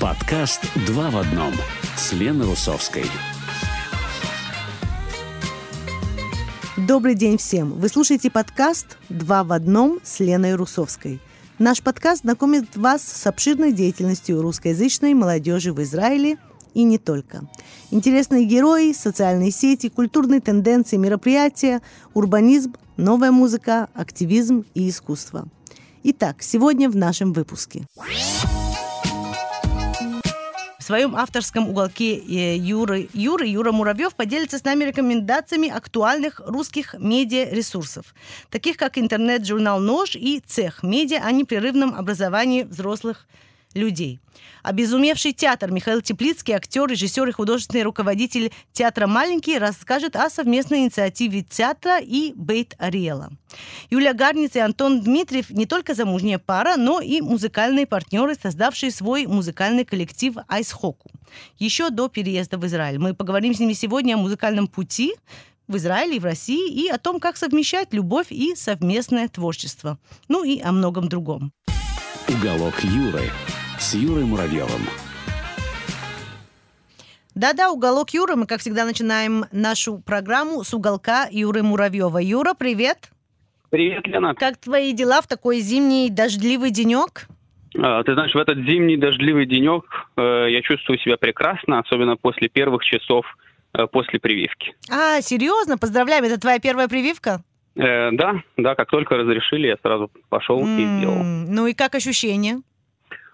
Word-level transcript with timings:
Подкаст 0.00 0.60
«Два 0.86 1.10
в 1.10 1.16
одном» 1.16 1.52
с 1.96 2.12
Леной 2.12 2.46
Русовской. 2.46 3.04
Добрый 6.76 7.16
день 7.16 7.36
всем! 7.36 7.72
Вы 7.72 7.88
слушаете 7.88 8.30
подкаст 8.30 8.96
«Два 9.08 9.42
в 9.42 9.50
одном» 9.50 9.98
с 10.04 10.20
Леной 10.20 10.54
Русовской. 10.54 11.18
Наш 11.58 11.82
подкаст 11.82 12.20
знакомит 12.20 12.76
вас 12.76 13.02
с 13.02 13.26
обширной 13.26 13.72
деятельностью 13.72 14.40
русскоязычной 14.40 15.14
молодежи 15.14 15.72
в 15.72 15.82
Израиле 15.82 16.38
и 16.74 16.84
не 16.84 16.98
только. 16.98 17.48
Интересные 17.90 18.44
герои, 18.44 18.92
социальные 18.92 19.50
сети, 19.50 19.88
культурные 19.88 20.40
тенденции, 20.40 20.96
мероприятия, 20.96 21.82
урбанизм, 22.14 22.76
новая 22.96 23.32
музыка, 23.32 23.88
активизм 23.94 24.64
и 24.74 24.88
искусство. 24.88 25.48
Итак, 26.04 26.36
сегодня 26.42 26.88
в 26.88 26.94
нашем 26.94 27.32
выпуске. 27.32 27.84
Своем 30.88 31.16
авторском 31.16 31.68
уголке 31.68 32.16
э, 32.16 32.56
Юры, 32.56 33.10
Юры 33.12 33.46
Юра 33.46 33.72
Муравьев 33.72 34.14
поделится 34.14 34.56
с 34.56 34.64
нами 34.64 34.84
рекомендациями 34.84 35.68
актуальных 35.68 36.40
русских 36.46 36.94
медиаресурсов, 36.98 38.14
таких 38.48 38.78
как 38.78 38.96
интернет-журнал 38.96 39.80
«Нож» 39.80 40.16
и 40.16 40.40
«Цех»– 40.40 40.82
медиа 40.82 41.26
о 41.26 41.30
непрерывном 41.30 41.94
образовании 41.94 42.62
взрослых 42.62 43.26
людей. 43.28 43.47
Обезумевший 44.62 45.32
театр 45.32 45.70
Михаил 45.70 46.00
Теплицкий, 46.00 46.54
актер, 46.54 46.86
режиссер 46.86 47.28
и 47.28 47.32
художественный 47.32 47.82
руководитель 47.82 48.52
театра 48.72 49.06
«Маленький» 49.06 49.58
расскажет 49.58 50.16
о 50.16 50.28
совместной 50.30 50.80
инициативе 50.80 51.42
театра 51.42 51.98
и 52.00 52.32
Бейт 52.34 52.74
Ариэла. 52.78 53.30
Юлия 53.90 54.12
Гарниц 54.12 54.56
и 54.56 54.60
Антон 54.60 55.02
Дмитриев 55.02 55.50
не 55.50 55.66
только 55.66 55.94
замужняя 55.94 56.38
пара, 56.38 56.76
но 56.76 57.00
и 57.00 57.20
музыкальные 57.20 57.86
партнеры, 57.86 58.34
создавшие 58.34 58.90
свой 58.90 59.26
музыкальный 59.26 59.84
коллектив 59.84 60.34
«Айсхоку». 60.48 61.10
Еще 61.58 61.90
до 61.90 62.08
переезда 62.08 62.58
в 62.58 62.66
Израиль. 62.66 62.98
Мы 62.98 63.14
поговорим 63.14 63.54
с 63.54 63.60
ними 63.60 63.72
сегодня 63.72 64.14
о 64.14 64.18
музыкальном 64.18 64.66
пути, 64.66 65.14
в 65.66 65.76
Израиле 65.76 66.16
и 66.16 66.18
в 66.18 66.24
России 66.24 66.72
и 66.72 66.88
о 66.88 66.98
том, 66.98 67.20
как 67.20 67.36
совмещать 67.36 67.92
любовь 67.92 68.28
и 68.30 68.54
совместное 68.56 69.28
творчество. 69.28 69.98
Ну 70.28 70.42
и 70.42 70.60
о 70.60 70.72
многом 70.72 71.08
другом. 71.08 71.52
Уголок 72.28 72.74
Юры 72.80 73.22
с 73.78 73.94
Юрой 73.94 74.24
Муравьевым. 74.24 74.82
Да-да, 77.34 77.70
уголок 77.70 78.10
Юры. 78.10 78.36
Мы, 78.36 78.46
как 78.46 78.60
всегда, 78.60 78.84
начинаем 78.84 79.46
нашу 79.50 79.98
программу 79.98 80.62
с 80.62 80.74
уголка 80.74 81.26
Юры 81.30 81.62
Муравьева. 81.62 82.18
Юра, 82.18 82.52
привет. 82.52 83.10
Привет, 83.70 84.06
Лена. 84.06 84.34
Как 84.34 84.58
твои 84.58 84.92
дела 84.92 85.22
в 85.22 85.26
такой 85.26 85.60
зимний 85.60 86.10
дождливый 86.10 86.70
денек? 86.70 87.28
А, 87.78 88.02
ты 88.02 88.12
знаешь, 88.12 88.34
в 88.34 88.38
этот 88.38 88.58
зимний 88.58 88.98
дождливый 88.98 89.46
денек 89.46 89.84
э, 90.18 90.48
я 90.50 90.60
чувствую 90.60 90.98
себя 90.98 91.16
прекрасно, 91.16 91.78
особенно 91.78 92.18
после 92.18 92.50
первых 92.50 92.84
часов 92.84 93.24
э, 93.72 93.86
после 93.86 94.20
прививки. 94.20 94.74
А, 94.90 95.22
серьезно? 95.22 95.78
Поздравляем, 95.78 96.24
это 96.24 96.38
твоя 96.38 96.58
первая 96.58 96.88
прививка? 96.88 97.42
Э, 97.78 98.10
да, 98.12 98.42
да, 98.56 98.74
как 98.74 98.88
только 98.90 99.16
разрешили, 99.16 99.68
я 99.68 99.76
сразу 99.80 100.10
пошел 100.28 100.60
М, 100.60 100.78
и 100.78 100.98
сделал. 100.98 101.22
Ну 101.22 101.66
и 101.68 101.74
как 101.74 101.94
ощущения? 101.94 102.60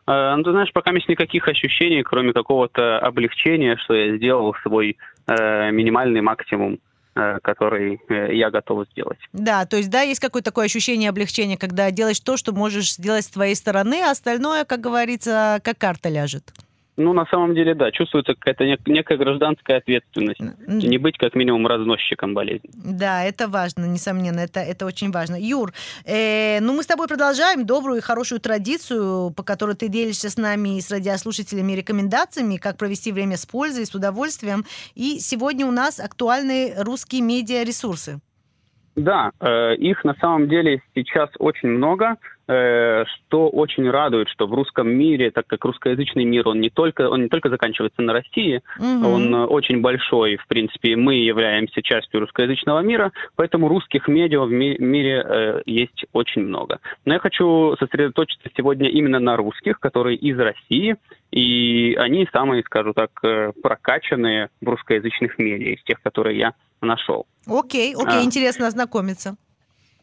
Э, 0.06 0.34
ну, 0.37 0.42
ты 0.42 0.50
знаешь, 0.50 0.70
пока 0.73 0.92
есть 0.92 1.09
никаких 1.09 1.48
ощущений, 1.48 2.03
кроме 2.03 2.34
какого-то 2.34 2.98
облегчения, 2.98 3.77
что 3.78 3.95
я 3.95 4.17
сделал 4.17 4.55
свой 4.62 4.98
э, 5.27 5.70
минимальный 5.70 6.20
максимум, 6.20 6.78
э, 7.15 7.39
который 7.42 7.98
э, 8.11 8.34
я 8.34 8.50
готов 8.50 8.87
сделать. 8.91 9.19
Да, 9.33 9.65
то 9.65 9.78
есть, 9.78 9.89
да, 9.89 10.03
есть 10.03 10.20
какое-то 10.20 10.50
такое 10.50 10.67
ощущение 10.67 11.09
облегчения, 11.09 11.56
когда 11.56 11.91
делаешь 11.91 12.20
то, 12.20 12.37
что 12.37 12.53
можешь 12.53 12.92
сделать 12.92 13.25
с 13.25 13.28
твоей 13.31 13.55
стороны, 13.55 14.03
а 14.03 14.11
остальное, 14.11 14.67
как 14.67 14.81
говорится, 14.81 15.59
как 15.65 15.78
карта 15.78 16.11
ляжет. 16.11 16.53
Ну, 16.97 17.12
на 17.12 17.27
самом 17.27 17.55
деле, 17.55 17.75
да, 17.75 17.91
чувствуется 17.91 18.34
какая-то 18.34 18.64
нек- 18.64 18.87
некая 18.87 19.19
гражданская 19.19 19.78
ответственность. 19.78 20.41
Не 20.69 20.98
быть 20.98 21.19
как 21.19 21.34
минимум 21.34 21.67
разносчиком 21.67 22.34
болезни. 22.34 22.71
Да, 22.72 23.25
это 23.25 23.49
важно, 23.49 23.87
несомненно, 23.87 24.41
это, 24.41 24.60
это 24.60 24.87
очень 24.87 25.10
важно. 25.10 25.37
Юр, 25.37 25.72
э, 26.04 26.60
ну 26.60 26.72
мы 26.72 26.84
с 26.84 26.87
тобой 26.87 27.09
продолжаем 27.09 27.66
добрую 27.66 27.99
и 27.99 28.00
хорошую 28.00 28.41
традицию, 28.41 29.33
по 29.33 29.43
которой 29.43 29.75
ты 29.75 29.88
делишься 29.88 30.31
с 30.31 30.37
нами 30.37 30.78
и 30.78 30.81
с 30.81 30.91
радиослушателями 30.93 31.72
рекомендациями, 31.72 32.59
как 32.59 32.77
провести 32.77 33.10
время 33.10 33.37
с 33.37 33.44
пользой, 33.44 33.87
с 33.87 33.94
удовольствием. 33.94 34.65
И 34.94 35.19
сегодня 35.19 35.66
у 35.66 35.72
нас 35.72 35.99
актуальные 35.99 36.81
русские 36.81 37.22
медиаресурсы. 37.22 38.21
Да, 38.94 39.33
э, 39.41 39.75
их 39.77 40.04
на 40.04 40.15
самом 40.15 40.49
деле 40.49 40.81
сейчас 40.94 41.28
очень 41.41 41.71
много, 41.71 42.16
что 42.47 43.49
очень 43.49 43.88
радует, 43.91 44.28
что 44.28 44.47
в 44.47 44.53
русском 44.55 44.88
мире, 44.88 45.31
так 45.31 45.47
как 45.47 45.65
русскоязычный 45.65 46.25
мир, 46.25 46.47
он 46.49 46.60
не 46.60 46.71
только, 46.71 47.09
он 47.09 47.22
не 47.22 47.28
только 47.28 47.49
заканчивается 47.49 48.03
на 48.03 48.12
России, 48.12 48.62
Мгм. 48.78 49.06
он 49.06 49.34
э, 49.34 49.44
очень 49.47 49.81
большой, 49.81 50.37
в 50.37 50.47
принципе, 50.47 50.97
мы 50.97 51.15
являемся 51.15 51.83
частью 51.83 52.21
русскоязычного 52.21 52.81
мира, 52.81 53.12
поэтому 53.37 53.69
русских 53.69 54.09
медиа 54.09 54.41
в 54.41 54.50
ми- 54.50 54.77
мире 54.78 55.25
э, 55.27 55.62
есть 55.66 56.04
очень 56.12 56.43
много. 56.43 56.81
Но 57.04 57.15
я 57.15 57.19
хочу 57.21 57.77
сосредоточиться 57.78 58.49
сегодня 58.56 58.88
именно 58.91 59.19
на 59.21 59.37
русских, 59.37 59.81
которые 59.81 60.16
из 60.16 60.38
России, 60.38 60.97
и 61.31 61.94
они 61.99 62.28
самые, 62.33 62.62
скажу 62.62 62.93
так, 62.93 63.10
э, 63.22 63.53
прокачанные 63.62 64.50
в 64.60 64.69
русскоязычных 64.69 65.38
медиа, 65.38 65.75
из 65.75 65.83
тех, 65.84 66.00
которые 66.03 66.38
я 66.38 66.53
нашел. 66.81 67.27
Окей, 67.47 67.94
окей, 67.94 68.21
А. 68.21 68.22
интересно 68.25 68.66
ознакомиться. 68.66 69.37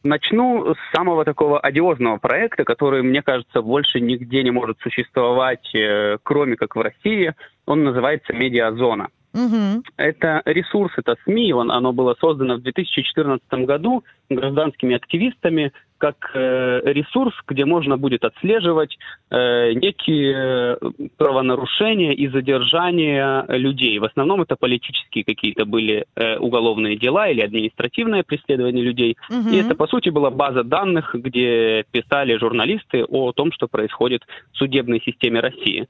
Начну 0.03 0.73
с 0.73 0.95
самого 0.95 1.25
такого 1.25 1.59
одиозного 1.59 2.17
проекта, 2.17 2.63
который, 2.63 3.03
мне 3.03 3.22
кажется, 3.22 3.62
больше 3.62 4.00
нигде 4.00 4.44
не 4.44 4.50
может 4.50 4.79
существовать, 4.79 5.75
э, 5.75 6.17
кроме 6.23 6.56
как 6.56 6.75
в 6.75 6.81
России. 6.81 7.35
Он 7.67 7.84
называется 7.84 8.34
«Медиазона». 8.34 9.09
Мгм. 9.34 9.84
Это 9.97 10.42
ресурс, 10.46 10.94
это 10.97 11.16
СМИ, 11.24 11.53
он, 11.53 11.72
оно 11.72 11.94
было 11.94 12.16
создано 12.19 12.56
в 12.56 12.62
2014 12.62 13.42
году 13.66 14.03
гражданскими 14.30 14.96
активистами 14.96 15.72
как 16.02 16.31
э, 16.34 16.81
ресурс, 16.84 17.36
где 17.47 17.64
можно 17.64 17.96
будет 17.96 18.25
отслеживать 18.25 18.97
э, 19.30 19.74
некие 19.74 20.78
э, 20.81 21.08
правонарушения 21.18 22.12
и 22.14 22.28
задержания 22.28 23.46
людей. 23.50 24.00
В 24.00 24.06
основном 24.06 24.42
это 24.42 24.56
политические 24.56 25.24
какие-то 25.24 25.66
были 25.66 26.06
э, 26.16 26.38
уголовные 26.38 26.98
дела 26.98 27.30
или 27.30 27.42
административное 27.42 28.24
преследование 28.24 28.84
людей. 28.84 29.16
Мгм. 29.30 29.50
И 29.50 29.58
это, 29.58 29.75
по 29.75 29.86
сути, 29.86 30.09
была 30.09 30.31
база 30.31 30.63
данных, 30.63 31.13
где 31.13 31.86
писали 31.92 32.36
журналисты 32.36 33.06
о 33.06 33.31
том, 33.31 33.52
что 33.52 33.68
происходит 33.68 34.24
в 34.53 34.58
судебной 34.58 35.02
системе 35.06 35.40
России. 35.40 35.88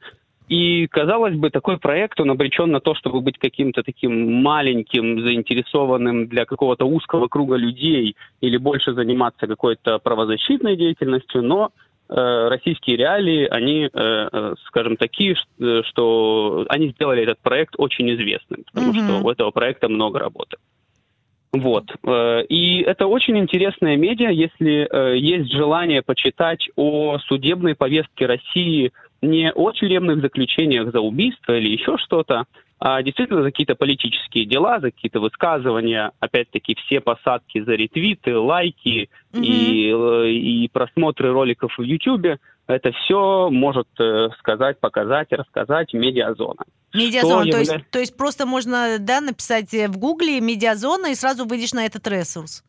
И, 0.51 0.85
казалось 0.87 1.35
бы, 1.35 1.49
такой 1.49 1.77
проект, 1.77 2.19
он 2.19 2.29
обречен 2.29 2.71
на 2.71 2.81
то, 2.81 2.93
чтобы 2.93 3.21
быть 3.21 3.37
каким-то 3.37 3.83
таким 3.83 4.33
маленьким, 4.43 5.21
заинтересованным 5.21 6.27
для 6.27 6.43
какого-то 6.43 6.83
узкого 6.83 7.29
круга 7.29 7.55
людей 7.55 8.17
или 8.41 8.57
больше 8.57 8.93
заниматься 8.93 9.47
какой-то 9.47 9.99
правозащитной 9.99 10.75
деятельностью, 10.75 11.41
но 11.41 11.71
э, 12.09 12.49
российские 12.49 12.97
реалии, 12.97 13.47
они, 13.49 13.85
э, 13.85 13.89
э, 13.93 14.55
скажем, 14.67 14.97
такие, 14.97 15.37
что 15.85 16.65
они 16.67 16.89
сделали 16.89 17.23
этот 17.23 17.39
проект 17.39 17.75
очень 17.77 18.13
известным, 18.13 18.65
потому 18.73 18.91
Мгм. 18.91 19.03
что 19.05 19.25
у 19.25 19.29
этого 19.31 19.51
проекта 19.51 19.87
много 19.87 20.19
работы. 20.19 20.57
Вот. 21.53 21.85
Э, 22.05 22.43
И 22.47 22.81
это 22.81 23.07
очень 23.07 23.37
интересная 23.37 23.97
медиа, 23.97 24.29
если 24.29 24.87
э, 24.89 25.17
есть 25.17 25.51
желание 25.51 26.01
почитать 26.01 26.69
о 26.75 27.17
судебной 27.19 27.75
повестке 27.75 28.25
России 28.25 28.91
не 29.21 29.51
о 29.51 29.71
тюремных 29.71 30.21
заключениях 30.21 30.91
за 30.91 30.99
убийство 31.01 31.55
или 31.57 31.69
еще 31.69 31.97
что-то, 31.97 32.45
а 32.79 33.03
действительно 33.03 33.43
за 33.43 33.51
какие-то 33.51 33.75
политические 33.75 34.45
дела, 34.45 34.79
за 34.79 34.89
какие-то 34.89 35.19
высказывания, 35.19 36.11
опять-таки 36.19 36.75
все 36.75 36.99
посадки 36.99 37.61
за 37.61 37.73
ретвиты, 37.73 38.35
лайки 38.35 39.09
Мгм. 39.33 39.43
и, 39.43 39.91
э, 39.93 40.29
и 40.31 40.69
просмотры 40.69 41.31
роликов 41.31 41.77
в 41.77 41.83
Ютубе, 41.83 42.39
это 42.71 42.91
все 42.91 43.49
может 43.49 43.87
э, 43.99 44.29
сказать, 44.39 44.79
показать, 44.79 45.31
рассказать 45.31 45.93
медиазона. 45.93 46.63
Медиазона, 46.93 47.43
Что 47.43 47.51
то 47.51 47.57
есть, 47.59 47.71
явля- 47.71 47.83
то 47.91 47.99
есть 47.99 48.17
просто 48.17 48.45
можно 48.45 48.97
да, 48.99 49.21
написать 49.21 49.73
э, 49.73 49.87
в 49.87 49.97
гугле 49.97 50.41
медиазона 50.41 51.07
и 51.07 51.15
сразу 51.15 51.45
выйдешь 51.45 51.73
на 51.73 51.85
этот 51.85 52.07
ресурс. 52.07 52.63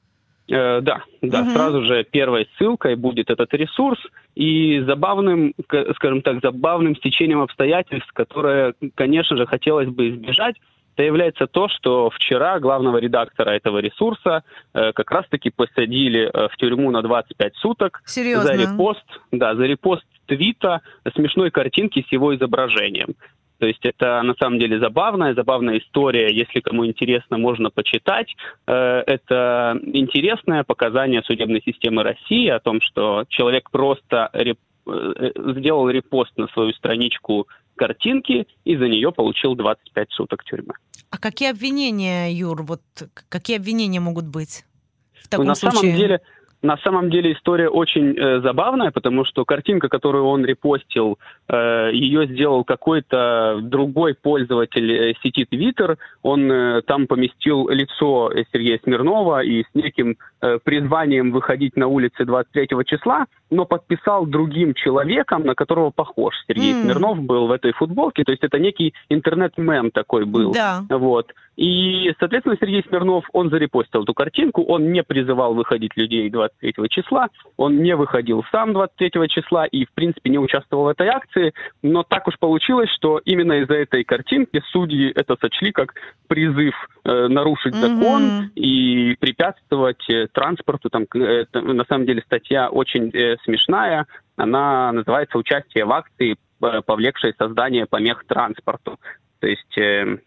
Э, 0.49 0.81
да, 0.81 1.03
да, 1.23 1.43
Мгм. 1.43 1.53
сразу 1.53 1.83
же 1.85 2.05
первой 2.05 2.49
ссылкой 2.57 2.97
будет 2.97 3.31
этот 3.31 3.53
ресурс 3.55 4.01
и 4.35 4.81
забавным, 4.81 5.55
скажем 5.97 6.23
так, 6.23 6.41
забавным 6.43 6.97
стечением 6.97 7.41
обстоятельств, 7.41 8.11
которое, 8.13 8.75
конечно 8.95 9.37
же, 9.37 9.47
хотелось 9.47 9.89
бы 9.89 10.11
избежать, 10.11 10.57
это 10.95 11.05
является 11.05 11.47
то, 11.47 11.69
что 11.69 12.11
вчера 12.11 12.59
главного 12.61 12.99
редактора 12.99 13.51
этого 13.51 13.79
ресурса 13.79 14.43
э, 14.75 14.93
как 14.93 15.11
раз-таки 15.11 15.51
посадили 15.51 16.31
э, 16.33 16.49
в 16.49 16.57
тюрьму 16.57 16.91
на 16.91 17.03
25 17.03 17.57
суток 17.57 18.03
Серьезно? 18.07 18.45
за 18.47 18.53
репост, 18.55 19.05
да, 19.31 19.55
за 19.55 19.65
репост 19.65 20.05
твита 20.27 20.81
смешной 21.15 21.51
картинки 21.51 22.05
с 22.07 22.13
его 22.13 22.35
изображением. 22.37 23.15
То 23.59 23.67
есть 23.67 23.85
это 23.87 24.21
на 24.23 24.35
самом 24.35 24.59
деле 24.59 24.81
забавная, 24.81 25.35
забавная 25.35 25.79
история. 25.79 26.35
Если 26.35 26.59
кому 26.61 26.85
интересно, 26.85 27.39
можно 27.39 27.71
почитать. 27.71 28.35
Э, 28.67 29.03
Это 29.07 29.79
интересное 29.85 30.65
показание 30.65 31.23
судебной 31.23 31.63
системы 31.65 32.03
России 32.03 32.49
о 32.49 32.59
том, 32.61 32.81
что 32.81 33.25
человек 33.29 33.71
просто 33.71 34.31
реп- 34.35 34.59
э, 34.87 35.31
сделал 35.57 35.89
репост 35.89 36.37
на 36.37 36.49
свою 36.49 36.73
страничку 36.73 37.47
картинки 37.77 38.47
и 38.65 38.77
за 38.77 38.89
нее 38.89 39.13
получил 39.13 39.55
25 39.55 40.11
суток 40.11 40.45
тюрьмы. 40.45 40.75
А 41.11 41.19
какие 41.19 41.51
обвинения, 41.51 42.33
Юр, 42.33 42.63
вот 42.63 42.81
какие 43.29 43.57
обвинения 43.57 44.01
могут 44.01 44.27
быть 44.27 44.65
в 45.13 45.29
таком 45.29 45.45
ну, 45.45 45.51
на 45.51 45.55
случае? 45.55 45.81
самом 45.81 45.97
деле, 45.97 46.21
на 46.63 46.77
самом 46.79 47.11
деле 47.11 47.33
история 47.33 47.69
очень 47.69 48.17
э, 48.17 48.41
забавная, 48.41 48.93
потому 48.93 49.25
что 49.25 49.45
картинка, 49.45 49.89
которую 49.89 50.27
он 50.27 50.45
репостил, 50.45 51.19
э, 51.49 51.91
ее 51.93 52.27
сделал 52.29 52.65
какой-то 52.65 53.59
другой 53.63 54.15
пользователь 54.15 54.91
э, 54.93 55.15
сети 55.23 55.45
Twitter. 55.51 55.99
Он 56.23 56.51
э, 56.51 56.83
там 56.83 57.09
поместил 57.09 57.69
лицо 57.69 58.31
Сергея 58.53 58.79
Смирнова 58.83 59.43
и 59.43 59.65
с 59.65 59.75
неким 59.75 60.17
призванием 60.65 61.31
выходить 61.33 61.77
на 61.77 61.87
улицы 61.87 62.25
23 62.25 62.69
числа, 62.85 63.27
но 63.51 63.65
подписал 63.65 64.27
другим 64.27 64.75
человеком, 64.75 65.45
на 65.45 65.55
которого 65.55 65.91
похож 65.91 66.35
Сергей 66.49 66.73
М. 66.73 66.83
Смирнов 66.83 67.21
был 67.21 67.47
в 67.47 67.53
этой 67.53 67.73
футболке. 67.73 68.25
То 68.25 68.33
есть 68.33 68.43
это 68.43 68.59
некий 68.59 68.95
интернет-мем 69.09 69.91
такой 69.91 70.25
был. 70.25 70.53
Да. 70.53 70.83
Вот. 70.89 71.33
И, 71.57 72.13
соответственно, 72.19 72.57
Сергей 72.59 72.83
Смирнов, 72.89 73.25
он 73.33 73.51
зарепостил 73.51 74.05
эту 74.05 74.15
картинку, 74.15 74.63
он 74.63 74.91
не 74.91 75.03
призывал 75.03 75.55
выходить 75.55 75.95
людей 75.97 76.31
23 76.31 76.75
числа, 76.89 77.29
он 77.59 77.83
не 77.83 77.95
выходил 77.95 78.43
сам 78.51 78.73
23 78.73 79.29
числа 79.29 79.67
и, 79.67 79.85
в 79.85 79.93
принципе, 79.93 80.31
не 80.31 80.39
участвовал 80.39 80.85
в 80.85 80.89
этой 80.89 81.09
акции, 81.09 81.53
но 81.83 82.05
так 82.05 82.27
уж 82.27 82.39
получилось, 82.39 82.89
что 82.91 83.21
именно 83.25 83.53
из-за 83.61 83.75
этой 83.75 84.03
картинки 84.03 84.63
судьи 84.73 85.13
это 85.15 85.37
сочли 85.41 85.73
как 85.73 85.95
призыв 86.27 86.75
э, 87.05 87.29
нарушить 87.29 87.75
Мгм. 87.75 87.81
закон 87.81 88.51
и 88.55 89.15
препятствовать 89.21 90.09
э, 90.09 90.29
транспорту. 90.33 90.91
Там, 90.91 91.05
это, 91.15 91.61
на 91.61 91.85
самом 91.85 92.07
деле, 92.07 92.23
статья 92.23 92.69
очень 92.69 93.11
э, 93.11 93.37
смешная, 93.45 94.07
она 94.37 94.93
называется 94.93 95.39
«Участие 95.39 95.85
в 95.85 95.93
акции, 95.93 96.37
повлекшей 96.59 97.35
создание 97.39 97.87
помех 97.87 98.25
транспорту». 98.27 98.99
То 99.41 99.47
есть... 99.47 99.79
э, 99.79 100.19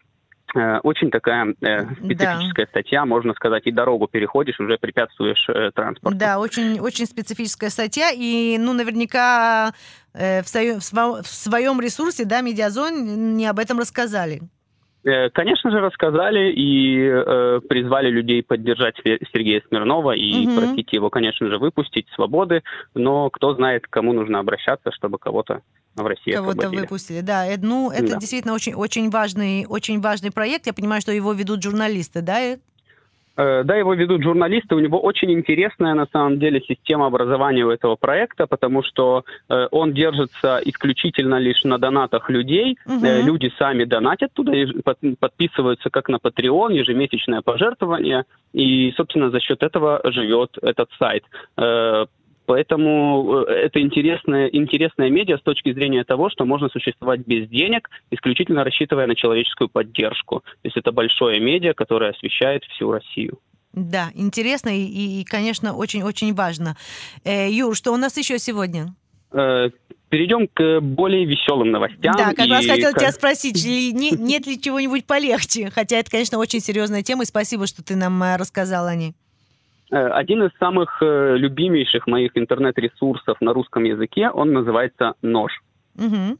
Э, 0.54 0.78
Очень 0.84 1.10
такая 1.10 1.54
э, 1.60 1.84
специфическая 1.96 2.66
статья, 2.66 3.04
можно 3.04 3.34
сказать, 3.34 3.66
и 3.66 3.72
дорогу 3.72 4.06
переходишь, 4.06 4.60
уже 4.60 4.78
препятствуешь 4.78 5.44
э, 5.48 5.70
транспорту. 5.74 6.16
Да, 6.16 6.38
очень, 6.38 6.78
очень 6.78 7.06
специфическая 7.06 7.68
статья, 7.68 8.10
и, 8.14 8.56
ну, 8.56 8.72
наверняка 8.72 9.72
э, 10.14 10.42
в, 10.42 10.48
своем, 10.48 10.76
в 10.78 10.82
сво- 10.82 11.22
в 11.22 11.26
своем 11.26 11.80
ресурсе, 11.80 12.24
да, 12.24 12.40
Медиазон 12.42 13.36
не 13.36 13.44
об 13.46 13.58
этом 13.58 13.80
рассказали. 13.80 14.40
Э, 15.06 15.30
Конечно 15.30 15.70
же, 15.70 15.78
рассказали 15.78 16.50
и 16.50 16.98
э, 17.08 17.60
призвали 17.68 18.10
людей 18.10 18.42
поддержать 18.42 18.96
Сергея 19.32 19.62
Смирнова 19.68 20.16
и 20.16 20.46
Мгм. 20.46 20.56
просить 20.56 20.92
его, 20.92 21.10
конечно 21.10 21.48
же, 21.48 21.58
выпустить 21.58 22.08
свободы, 22.14 22.62
но 22.94 23.30
кто 23.30 23.54
знает, 23.54 23.86
к 23.86 23.90
кому 23.90 24.12
нужно 24.12 24.40
обращаться, 24.40 24.90
чтобы 24.90 25.18
кого-то 25.18 25.62
в 25.94 26.04
России 26.04 26.32
Кого-то 26.32 26.68
выпустили, 26.68 27.20
да. 27.20 27.46
Э, 27.46 27.56
Ну, 27.56 27.90
это 27.90 28.14
Да. 28.14 28.16
действительно 28.18 28.52
очень, 28.54 28.74
очень 28.74 29.08
важный, 29.10 29.64
очень 29.68 30.00
важный 30.00 30.32
проект. 30.32 30.66
Я 30.66 30.72
понимаю, 30.74 31.00
что 31.00 31.12
его 31.12 31.32
ведут 31.32 31.62
журналисты, 31.62 32.20
да? 32.20 32.56
Э, 33.36 33.62
Да, 33.64 33.76
его 33.76 33.94
ведут 33.94 34.22
журналисты. 34.22 34.74
У 34.74 34.80
него 34.80 35.00
очень 35.00 35.32
интересная, 35.32 35.94
на 35.94 36.06
самом 36.12 36.38
деле, 36.38 36.60
система 36.60 37.06
образования 37.06 37.64
у 37.64 37.70
этого 37.70 37.96
проекта, 37.96 38.46
потому 38.46 38.82
что 38.82 39.24
э, 39.48 39.68
он 39.70 39.92
держится 39.92 40.60
исключительно 40.64 41.38
лишь 41.38 41.64
на 41.64 41.78
донатах 41.78 42.30
людей. 42.30 42.76
Мгм. 42.86 43.04
Э, 43.04 43.22
Люди 43.22 43.52
сами 43.58 43.84
донатят 43.84 44.32
туда, 44.32 44.52
подписываются 45.20 45.90
как 45.90 46.08
на 46.08 46.16
Patreon, 46.16 46.72
ежемесячное 46.72 47.42
пожертвование, 47.42 48.24
и, 48.52 48.92
собственно, 48.96 49.30
за 49.30 49.40
счет 49.40 49.62
этого 49.62 50.00
живет 50.04 50.56
этот 50.62 50.88
сайт. 50.98 51.24
Э, 51.56 52.06
Поэтому 52.46 53.44
э, 53.46 53.52
это 53.52 53.80
интересная, 53.80 54.46
интересная 54.46 55.10
медиа 55.10 55.36
с 55.38 55.42
точки 55.42 55.72
зрения 55.72 56.04
того, 56.04 56.30
что 56.30 56.44
можно 56.44 56.68
существовать 56.68 57.20
без 57.26 57.48
денег, 57.48 57.90
исключительно 58.10 58.64
рассчитывая 58.64 59.06
на 59.06 59.14
человеческую 59.14 59.68
поддержку. 59.68 60.40
То 60.40 60.60
есть 60.64 60.76
это 60.76 60.92
большое 60.92 61.40
медиа, 61.40 61.74
которое 61.74 62.12
освещает 62.12 62.64
всю 62.64 62.90
Россию. 62.92 63.38
Да, 63.72 64.10
интересно 64.14 64.70
и, 64.70 65.20
и, 65.20 65.24
конечно, 65.24 65.74
очень-очень 65.76 66.32
важно. 66.34 66.76
Э, 67.24 67.50
Юр, 67.50 67.76
что 67.76 67.92
у 67.92 67.96
нас 67.96 68.16
еще 68.16 68.38
сегодня? 68.38 68.94
Э, 69.32 69.68
Перейдем 70.08 70.46
к 70.46 70.80
более 70.80 71.24
веселым 71.26 71.72
новостям. 71.72 72.14
да, 72.16 72.32
как 72.32 72.48
раз 72.48 72.64
И 72.64 72.68
хотела 72.68 72.92
как- 72.92 73.00
тебя 73.02 73.12
спросить, 73.12 73.56
не- 73.66 74.12
нет 74.12 74.46
ли 74.46 74.58
чего-нибудь 74.58 75.04
полегче? 75.04 75.68
Хотя 75.74 75.96
это, 75.98 76.08
конечно, 76.12 76.38
очень 76.38 76.60
серьезная 76.60 77.02
тема, 77.02 77.24
и 77.24 77.26
спасибо, 77.26 77.66
что 77.66 77.82
ты 77.84 77.96
нам 77.96 78.22
э, 78.22 78.36
рассказал 78.36 78.86
о 78.86 78.94
ней. 78.94 79.14
Э, 79.90 80.08
Один 80.08 80.42
из 80.44 80.50
самых 80.58 80.98
э, 81.02 81.36
любимейших 81.36 82.06
моих 82.06 82.32
интернет-ресурсов 82.36 83.40
на 83.40 83.52
русском 83.52 83.84
языке, 83.84 84.30
он 84.30 84.52
называется 84.52 85.14
«Нож». 85.22 85.60
Мгм. 85.94 86.38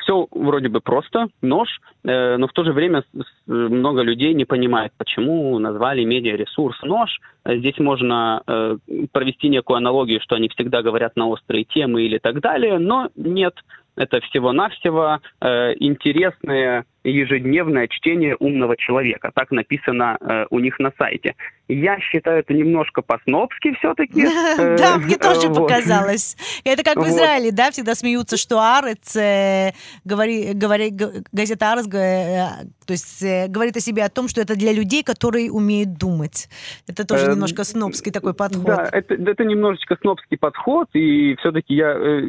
Все 0.00 0.26
вроде 0.30 0.68
бы 0.68 0.80
просто, 0.80 1.28
нож, 1.40 1.68
э, 2.04 2.36
но 2.36 2.48
в 2.48 2.52
то 2.52 2.64
же 2.64 2.72
время 2.72 3.04
много 3.46 4.02
людей 4.02 4.34
не 4.34 4.44
понимает, 4.44 4.92
почему 4.98 5.58
назвали 5.58 6.04
медиаресурс 6.04 6.82
нож. 6.82 7.20
Э, 7.44 7.56
Здесь 7.56 7.78
можно 7.78 8.42
э, 8.46 8.76
провести 9.12 9.48
некую 9.48 9.76
аналогию, 9.76 10.20
что 10.20 10.34
они 10.34 10.48
всегда 10.48 10.82
говорят 10.82 11.16
на 11.16 11.28
острые 11.28 11.64
темы 11.64 12.02
или 12.02 12.18
так 12.18 12.40
далее, 12.40 12.78
но 12.78 13.10
нет. 13.14 13.54
Это 13.96 14.20
всего-навсего 14.20 15.20
э, 15.40 15.74
интересное 15.78 16.84
ежедневное 17.04 17.88
чтение 17.88 18.36
умного 18.38 18.76
человека. 18.76 19.30
Так 19.34 19.50
написано 19.50 20.16
э, 20.20 20.46
у 20.50 20.58
них 20.58 20.78
на 20.78 20.92
сайте. 20.98 21.34
Я 21.68 21.98
считаю 21.98 22.40
это 22.40 22.52
немножко 22.52 23.02
по-снобски 23.02 23.74
все-таки. 23.78 24.24
Да, 24.78 24.98
мне 24.98 25.16
тоже 25.16 25.48
показалось. 25.48 26.36
Это 26.64 26.82
как 26.82 26.96
в. 26.96 27.06
Израиле, 27.08 27.52
да, 27.52 27.70
всегда 27.70 27.94
смеются, 27.94 28.36
что 28.36 28.58
Арец, 28.60 29.16
э, 29.16 29.72
газета 30.04 31.72
Арец, 31.72 31.86
э, 31.94 32.66
то 32.86 32.92
есть 32.92 33.22
э, 33.22 33.46
говорит 33.48 33.76
о 33.76 33.80
себе 33.80 34.04
о 34.04 34.08
том, 34.08 34.28
что 34.28 34.40
это 34.40 34.56
для 34.56 34.72
людей, 34.72 35.02
которые 35.02 35.50
умеют 35.50 35.96
думать. 35.96 36.48
Это 36.88 37.06
тоже 37.06 37.26
Эм, 37.26 37.32
немножко 37.32 37.64
снобский 37.64 38.12
такой 38.12 38.34
подход. 38.34 38.64
Да, 38.64 38.88
это, 38.90 39.44
немножечко 39.44 39.96
снобский 40.00 40.38
подход, 40.38 40.88
и 40.92 41.36
все-таки 41.36 41.74
я 41.74 41.92
э, 41.92 42.20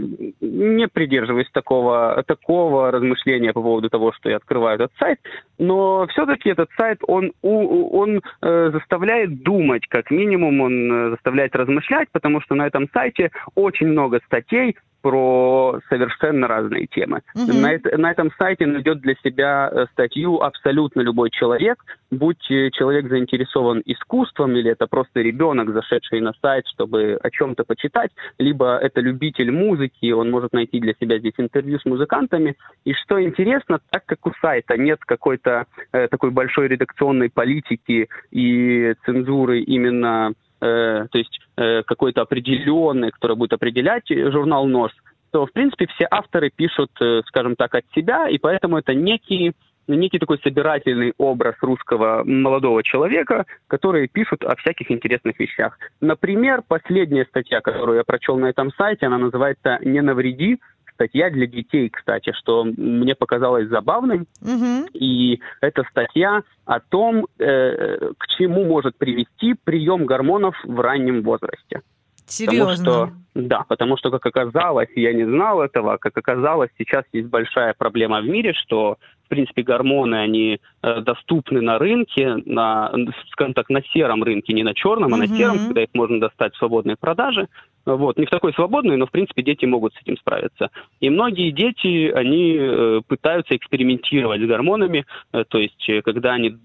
не 0.42 0.88
придерживаюсь 0.88 1.50
такого 1.52 2.92
размышления 2.92 3.54
по 3.54 3.62
поводу 3.62 3.90
того, 3.90 4.12
что 4.14 4.30
я 4.30 4.38
открываю 4.38 4.65
этот 4.74 4.92
сайт, 5.00 5.20
но 5.58 6.08
все-таки 6.08 6.50
этот 6.50 6.70
сайт, 6.78 7.00
он, 7.08 7.32
он 7.42 8.22
э, 8.42 8.72
заставляет 8.72 9.44
думать, 9.44 9.88
как 9.88 10.12
минимум, 10.12 10.62
он 10.62 10.92
э, 10.92 11.10
заставляет 11.12 11.56
размышлять, 11.56 12.10
потому 12.12 12.42
что 12.42 12.56
на 12.56 12.68
этом 12.68 12.90
сайте 12.94 13.32
очень 13.56 13.88
много 13.88 14.20
статей 14.26 14.76
про 15.06 15.80
совершенно 15.88 16.48
разные 16.48 16.88
темы. 16.88 17.22
Мгм. 17.36 17.62
На, 17.62 17.76
эт- 17.76 17.96
на 17.96 18.10
этом 18.10 18.32
сайте 18.40 18.66
найдет 18.66 19.02
для 19.02 19.14
себя 19.24 19.70
э, 19.72 19.86
статью 19.92 20.42
абсолютно 20.42 21.02
любой 21.02 21.30
человек, 21.30 21.78
будь 22.10 22.50
э, 22.50 22.72
человек 22.72 23.08
заинтересован 23.08 23.84
искусством, 23.86 24.56
или 24.56 24.72
это 24.72 24.88
просто 24.88 25.22
ребенок, 25.22 25.70
зашедший 25.70 26.22
на 26.22 26.34
сайт, 26.42 26.66
чтобы 26.74 27.20
о 27.22 27.30
чем-то 27.30 27.66
почитать, 27.66 28.10
либо 28.40 28.78
это 28.78 29.00
любитель 29.00 29.52
музыки, 29.52 30.12
он 30.12 30.32
может 30.32 30.54
найти 30.54 30.80
для 30.80 30.96
себя 31.00 31.20
здесь 31.20 31.34
интервью 31.38 31.78
с 31.78 31.86
музыкантами. 31.86 32.56
И 32.84 32.94
что 32.94 33.22
интересно, 33.22 33.78
так 33.92 34.08
как 34.08 34.26
у 34.26 34.32
сайта 34.42 34.76
нет 34.76 35.02
какой-то 35.06 35.68
э, 35.92 36.08
такой 36.08 36.32
большой 36.32 36.68
редакционной 36.68 37.30
политики 37.30 38.10
и 38.32 38.96
цензуры 39.06 39.60
именно 39.60 40.34
э, 40.62 41.08
то 41.12 41.18
есть 41.18 41.40
э, 41.58 41.84
какой-то 41.84 42.22
определенный, 42.22 43.12
который 43.12 43.36
будет 43.36 43.54
определять 43.54 44.08
журнал 44.08 44.66
«Нож», 44.68 44.92
то, 45.32 45.46
в 45.46 45.52
принципе, 45.52 45.88
все 45.88 46.08
авторы 46.10 46.50
пишут, 46.56 46.92
э, 47.02 47.22
скажем 47.28 47.56
так, 47.56 47.76
от 47.76 47.84
себя, 47.94 48.30
и 48.30 48.38
поэтому 48.38 48.78
это 48.78 48.94
некий 48.94 49.54
некий 49.88 50.18
такой 50.18 50.40
собирательный 50.40 51.14
образ 51.18 51.56
русского 51.62 52.24
молодого 52.24 52.84
человека, 52.84 53.46
которые 53.68 54.08
пишут 54.08 54.44
о 54.44 54.56
всяких 54.56 54.90
интересных 54.90 55.40
вещах. 55.40 55.78
Например, 56.02 56.64
последняя 56.68 57.26
статья, 57.26 57.62
которую 57.62 57.98
я 57.98 58.04
прочел 58.04 58.38
на 58.38 58.48
этом 58.48 58.72
сайте, 58.72 59.06
она 59.06 59.18
называется 59.18 59.78
«Не 59.84 60.02
навреди», 60.02 60.60
статья 60.96 61.30
для 61.30 61.46
детей, 61.46 61.90
кстати, 61.90 62.32
что 62.34 62.64
мне 62.64 63.16
показалось 63.16 63.68
забавным. 63.68 64.26
Мгм. 64.42 64.88
И 64.94 65.40
это 65.62 65.84
статья 65.92 66.42
о 66.66 66.80
том, 66.80 67.28
э, 67.38 68.12
к 68.18 68.28
чему 68.38 68.66
может 68.66 68.98
привести 68.98 69.56
прием 69.64 70.06
гормонов 70.06 70.56
в 70.64 70.80
раннем 70.80 71.22
возрасте. 71.22 71.82
Потому 72.26 72.58
Серьезно. 72.58 72.76
что, 72.76 73.10
да, 73.36 73.66
потому 73.70 73.98
что, 73.98 74.10
как 74.10 74.26
оказалось, 74.26 74.90
я 74.96 75.14
не 75.14 75.26
знал 75.26 75.62
этого, 75.62 75.98
как 75.98 76.18
оказалось, 76.18 76.72
сейчас 76.76 77.04
есть 77.14 77.28
большая 77.28 77.76
проблема 77.78 78.20
в 78.22 78.26
мире, 78.26 78.54
что, 78.54 78.98
в 79.26 79.28
принципе, 79.30 79.62
гормоны, 79.62 80.16
они 80.16 80.60
э, 80.82 81.02
доступны 81.02 81.62
на 81.62 81.78
рынке, 81.78 82.38
на, 82.46 82.92
скажем 83.32 83.54
так, 83.54 83.70
на 83.70 83.84
сером 83.94 84.24
рынке, 84.24 84.54
не 84.54 84.64
на 84.64 84.74
черном, 84.74 85.14
а 85.14 85.18
на 85.18 85.26
Мгм. 85.26 85.38
сером, 85.38 85.60
когда 85.68 85.84
их 85.84 85.90
можно 85.94 86.20
достать 86.20 86.56
в 86.56 86.58
свободной 86.58 86.96
продаже. 86.96 87.48
Вот, 87.86 88.18
не 88.18 88.26
в 88.26 88.30
такой 88.30 88.54
свободной, 88.54 88.98
но, 88.98 89.06
в 89.06 89.12
принципе, 89.12 89.44
дети 89.44 89.66
могут 89.66 89.94
с 89.94 90.02
этим 90.02 90.18
справиться. 90.18 90.70
И 91.00 91.10
многие 91.10 91.52
дети, 91.52 92.10
они 92.10 92.58
э, 92.58 93.02
пытаются 93.08 93.56
экспериментировать 93.56 94.42
с 94.42 94.46
гормонами, 94.46 95.06
э, 95.32 95.44
то 95.48 95.60
есть, 95.60 95.88
э, 95.88 96.02
когда 96.02 96.34
они, 96.34 96.56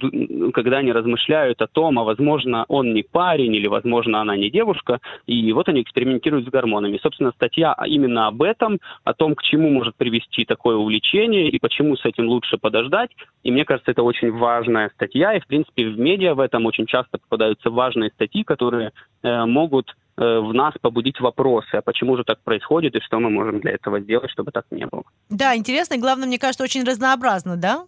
когда 0.54 0.78
они 0.78 0.92
размышляют 0.92 1.60
о 1.60 1.66
том, 1.66 1.98
а, 1.98 2.04
возможно, 2.04 2.64
он 2.68 2.94
не 2.94 3.02
парень 3.02 3.54
или, 3.54 3.66
возможно, 3.66 4.20
она 4.20 4.36
не 4.36 4.50
девушка, 4.50 5.00
и 5.26 5.52
вот 5.52 5.68
они 5.68 5.82
экспериментируют 5.82 6.46
с 6.46 6.50
гормонами. 6.50 6.98
Собственно, 7.02 7.32
статья 7.32 7.76
именно 7.86 8.26
об 8.28 8.42
этом, 8.42 8.80
о 9.04 9.12
том, 9.12 9.34
к 9.34 9.42
чему 9.42 9.68
может 9.68 9.96
привести 9.96 10.44
такое 10.44 10.76
увлечение 10.76 11.48
и 11.50 11.58
почему 11.58 11.96
с 11.96 12.04
этим 12.04 12.28
лучше 12.28 12.56
подождать. 12.56 13.10
И 13.42 13.50
мне 13.50 13.64
кажется, 13.64 13.90
это 13.90 14.02
очень 14.02 14.32
важная 14.32 14.90
статья, 14.94 15.34
и, 15.34 15.40
в 15.40 15.46
принципе, 15.46 15.88
в 15.88 15.98
медиа 15.98 16.34
в 16.34 16.40
этом 16.40 16.64
очень 16.64 16.86
часто 16.86 17.18
попадаются 17.18 17.70
важные 17.70 18.10
статьи, 18.10 18.42
которые 18.42 18.92
э, 19.22 19.44
могут 19.44 19.94
в 20.24 20.52
нас 20.52 20.74
побудить 20.80 21.18
вопросы, 21.20 21.76
а 21.76 21.82
почему 21.82 22.16
же 22.16 22.24
так 22.24 22.40
происходит 22.42 22.94
и 22.94 23.00
что 23.00 23.18
мы 23.18 23.30
можем 23.30 23.60
для 23.60 23.72
этого 23.72 24.00
сделать, 24.00 24.30
чтобы 24.30 24.52
так 24.52 24.66
не 24.70 24.86
было. 24.86 25.04
Да, 25.30 25.56
интересно, 25.56 25.94
и 25.94 25.98
главное, 25.98 26.26
мне 26.26 26.38
кажется, 26.38 26.62
очень 26.62 26.84
разнообразно, 26.84 27.56
да? 27.56 27.86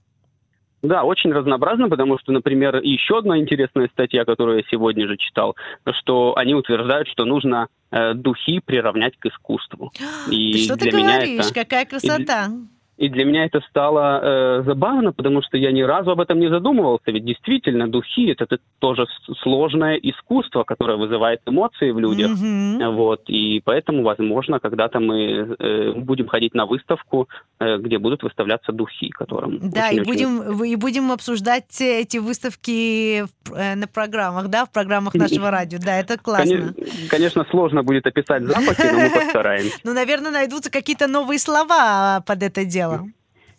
Да, 0.83 1.05
очень 1.05 1.33
разнообразно, 1.33 1.89
потому 1.89 2.19
что, 2.19 2.33
например, 2.33 2.77
еще 2.83 3.19
одна 3.19 3.39
интересная 3.39 3.89
статья, 3.93 4.25
которую 4.25 4.59
я 4.59 4.65
сегодня 4.69 5.07
же 5.07 5.17
читал, 5.17 5.55
что 5.93 6.37
они 6.37 6.55
утверждают, 6.55 7.07
что 7.09 7.25
нужно 7.25 7.69
э, 7.93 8.15
духи 8.15 8.61
приравнять 8.61 9.17
к 9.17 9.27
искусству. 9.27 9.93
И 10.31 10.65
что 10.65 10.77
ты 10.77 10.91
говоришь? 10.91 11.47
Это... 11.47 11.55
Какая 11.55 11.85
красота! 11.85 12.47
И 12.47 12.72
и 13.03 13.09
для 13.09 13.25
меня 13.25 13.47
это 13.47 13.61
стало 13.69 14.21
э, 14.23 14.63
забавно, 14.65 15.13
потому 15.13 15.43
что 15.43 15.57
я 15.57 15.73
ни 15.73 15.83
разу 15.83 16.13
об 16.13 16.21
этом 16.21 16.39
не 16.39 16.49
задумывался. 16.49 17.11
Ведь 17.11 17.25
действительно, 17.25 17.89
духи 17.89 18.31
это, 18.31 18.45
это 18.45 18.59
тоже 18.79 19.07
сложное 19.43 19.97
искусство, 19.97 20.63
которое 20.63 20.97
вызывает 20.97 21.41
эмоции 21.45 21.91
в 21.91 21.99
людях. 21.99 22.31
Mm-hmm. 22.31 22.95
Вот. 22.95 23.23
И 23.27 23.61
поэтому, 23.65 24.05
возможно, 24.05 24.61
когда-то 24.61 25.01
мы 25.01 25.57
э, 25.59 25.93
будем 25.97 26.29
ходить 26.29 26.55
на 26.55 26.65
выставку, 26.65 27.29
э, 27.59 27.79
где 27.79 27.99
будут 27.99 28.23
выставляться 28.23 28.71
духи, 28.71 29.09
которым. 29.09 29.59
Да, 29.71 29.89
очень, 29.89 29.97
и, 29.97 30.05
будем, 30.05 30.39
очень... 30.39 30.73
и 30.73 30.77
будем 30.77 31.11
обсуждать 31.11 31.81
эти 31.81 32.19
выставки 32.19 33.23
в, 33.23 33.53
э, 33.53 33.75
на 33.75 33.89
программах, 33.89 34.47
да, 34.47 34.65
в 34.65 34.71
программах 34.71 35.15
нашего 35.15 35.51
радио. 35.59 35.81
Да, 35.85 35.99
это 35.99 36.19
классно. 36.19 36.73
Конечно, 36.73 37.09
конечно 37.11 37.47
сложно 37.51 37.83
будет 37.83 38.07
описать 38.07 38.45
запахи, 38.45 38.93
но 38.93 39.01
мы 39.01 39.11
постараемся. 39.25 39.77
Ну, 39.83 39.93
наверное, 39.93 40.31
найдутся 40.31 40.71
какие-то 40.71 41.09
новые 41.09 41.41
слова 41.41 42.23
под 42.25 42.45
это 42.45 42.65
дело 42.65 42.92
дело. 42.99 43.11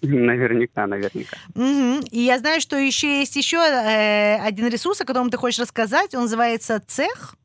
Наверняка, 0.02 0.86
наверняка. 0.86 1.38
Угу. 1.56 2.08
И 2.12 2.20
я 2.20 2.38
знаю, 2.40 2.60
что 2.60 2.75
еще 2.75 3.20
есть 3.20 3.36
еще 3.38 3.58
э, 3.58 4.36
один 4.36 4.68
ресурс, 4.68 5.00
о 5.02 5.06
котором 5.06 5.30
ты 5.30 5.38
хочешь 5.38 5.60
рассказать. 5.60 6.13
Он 6.13 6.24
называется 6.24 6.82
«Цех». 6.86 7.36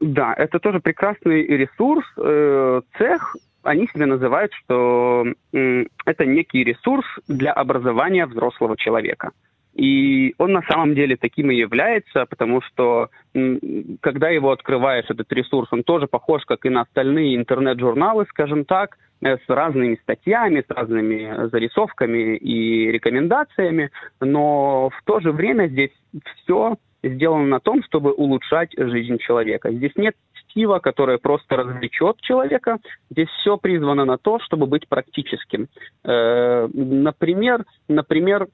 Да, 0.00 0.34
это 0.34 0.58
тоже 0.58 0.80
прекрасный 0.80 1.44
ресурс. 1.46 2.06
Э, 2.16 2.82
цех, 2.98 3.36
они 3.62 3.88
себе 3.88 4.06
называют, 4.06 4.52
что 4.52 5.24
э, 5.52 5.84
это 6.04 6.26
некий 6.26 6.62
ресурс 6.62 7.06
для 7.26 7.52
образования 7.52 8.26
взрослого 8.26 8.76
человека. 8.76 9.32
И 9.74 10.34
он 10.38 10.52
на 10.52 10.62
самом 10.62 10.94
деле 10.94 11.16
таким 11.16 11.50
и 11.50 11.56
является, 11.56 12.26
потому 12.26 12.60
что 12.62 13.08
когда 14.00 14.28
его 14.28 14.52
открываешь, 14.52 15.06
этот 15.08 15.32
ресурс, 15.32 15.68
он 15.72 15.82
тоже 15.82 16.06
похож, 16.06 16.44
как 16.44 16.64
и 16.64 16.70
на 16.70 16.82
остальные 16.82 17.36
интернет-журналы, 17.36 18.26
скажем 18.30 18.64
так, 18.64 18.96
с 19.24 19.48
разными 19.48 19.98
статьями, 20.02 20.64
с 20.66 20.70
разными 20.70 21.48
зарисовками 21.48 22.36
и 22.36 22.90
рекомендациями, 22.90 23.90
но 24.20 24.90
в 24.90 25.02
то 25.04 25.20
же 25.20 25.32
время 25.32 25.68
здесь 25.68 25.92
все 26.42 26.76
сделано 27.02 27.46
на 27.46 27.60
том, 27.60 27.82
чтобы 27.82 28.12
улучшать 28.12 28.70
жизнь 28.76 29.18
человека. 29.18 29.72
Здесь 29.72 29.92
нет 29.96 30.14
чтива, 30.34 30.78
которое 30.78 31.18
просто 31.18 31.56
развлечет 31.56 32.20
человека. 32.20 32.78
Здесь 33.10 33.28
все 33.40 33.56
призвано 33.56 34.04
на 34.04 34.18
то, 34.18 34.38
чтобы 34.40 34.66
быть 34.66 34.88
практическим. 34.88 35.68
Э, 36.04 36.68
например, 36.72 37.64
например, 37.88 38.48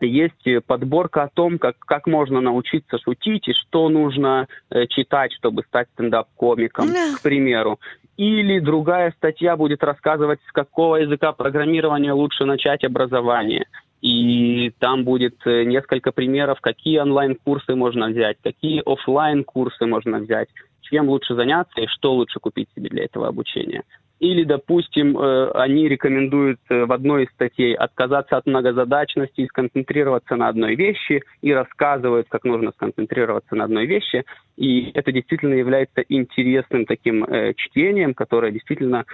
есть 0.00 0.66
подборка 0.66 1.22
о 1.22 1.28
том, 1.28 1.58
как, 1.58 1.78
как 1.78 2.06
можно 2.06 2.40
научиться 2.40 2.98
шутить 2.98 3.48
и 3.48 3.52
что 3.54 3.88
нужно 3.88 4.46
э, 4.70 4.86
читать, 4.88 5.32
чтобы 5.32 5.62
стать 5.62 5.88
стендап-комиком, 5.94 6.88
к 7.16 7.22
примеру. 7.22 7.80
Или 8.16 8.60
другая 8.60 9.12
статья 9.16 9.56
будет 9.56 9.84
рассказывать, 9.84 10.40
с 10.48 10.52
какого 10.52 10.96
языка 10.96 11.32
программирования 11.32 12.12
лучше 12.12 12.44
начать 12.44 12.82
образование. 12.84 13.66
И 14.00 14.72
там 14.78 15.04
будет 15.04 15.36
э, 15.46 15.64
несколько 15.64 16.12
примеров, 16.12 16.60
какие 16.60 16.98
онлайн-курсы 16.98 17.74
можно 17.74 18.08
взять, 18.08 18.36
какие 18.42 18.82
офлайн 18.86 19.44
курсы 19.44 19.86
можно 19.86 20.18
взять, 20.18 20.48
чем 20.82 21.08
лучше 21.08 21.34
заняться 21.34 21.80
и 21.80 21.86
что 21.86 22.14
лучше 22.14 22.38
купить 22.38 22.68
себе 22.74 22.88
для 22.88 23.04
этого 23.04 23.28
обучения. 23.28 23.82
Или, 24.18 24.44
допустим, 24.44 25.18
э, 25.18 25.50
они 25.52 25.88
рекомендуют 25.88 26.60
э, 26.70 26.84
в 26.84 26.92
одной 26.92 27.24
из 27.24 27.30
статей 27.30 27.74
отказаться 27.74 28.36
от 28.38 28.46
многозадачности 28.46 29.42
и 29.42 29.46
сконцентрироваться 29.46 30.36
на 30.36 30.48
одной 30.48 30.74
вещи, 30.74 31.22
и 31.42 31.52
рассказывают, 31.52 32.26
как 32.30 32.44
нужно 32.44 32.72
сконцентрироваться 32.72 33.54
на 33.54 33.64
одной 33.64 33.86
вещи. 33.86 34.24
И 34.56 34.90
это 34.94 35.12
действительно 35.12 35.54
является 35.54 36.00
интересным 36.08 36.86
таким 36.86 37.24
э, 37.24 37.52
чтением, 37.54 38.14
которое 38.14 38.52
действительно 38.52 39.04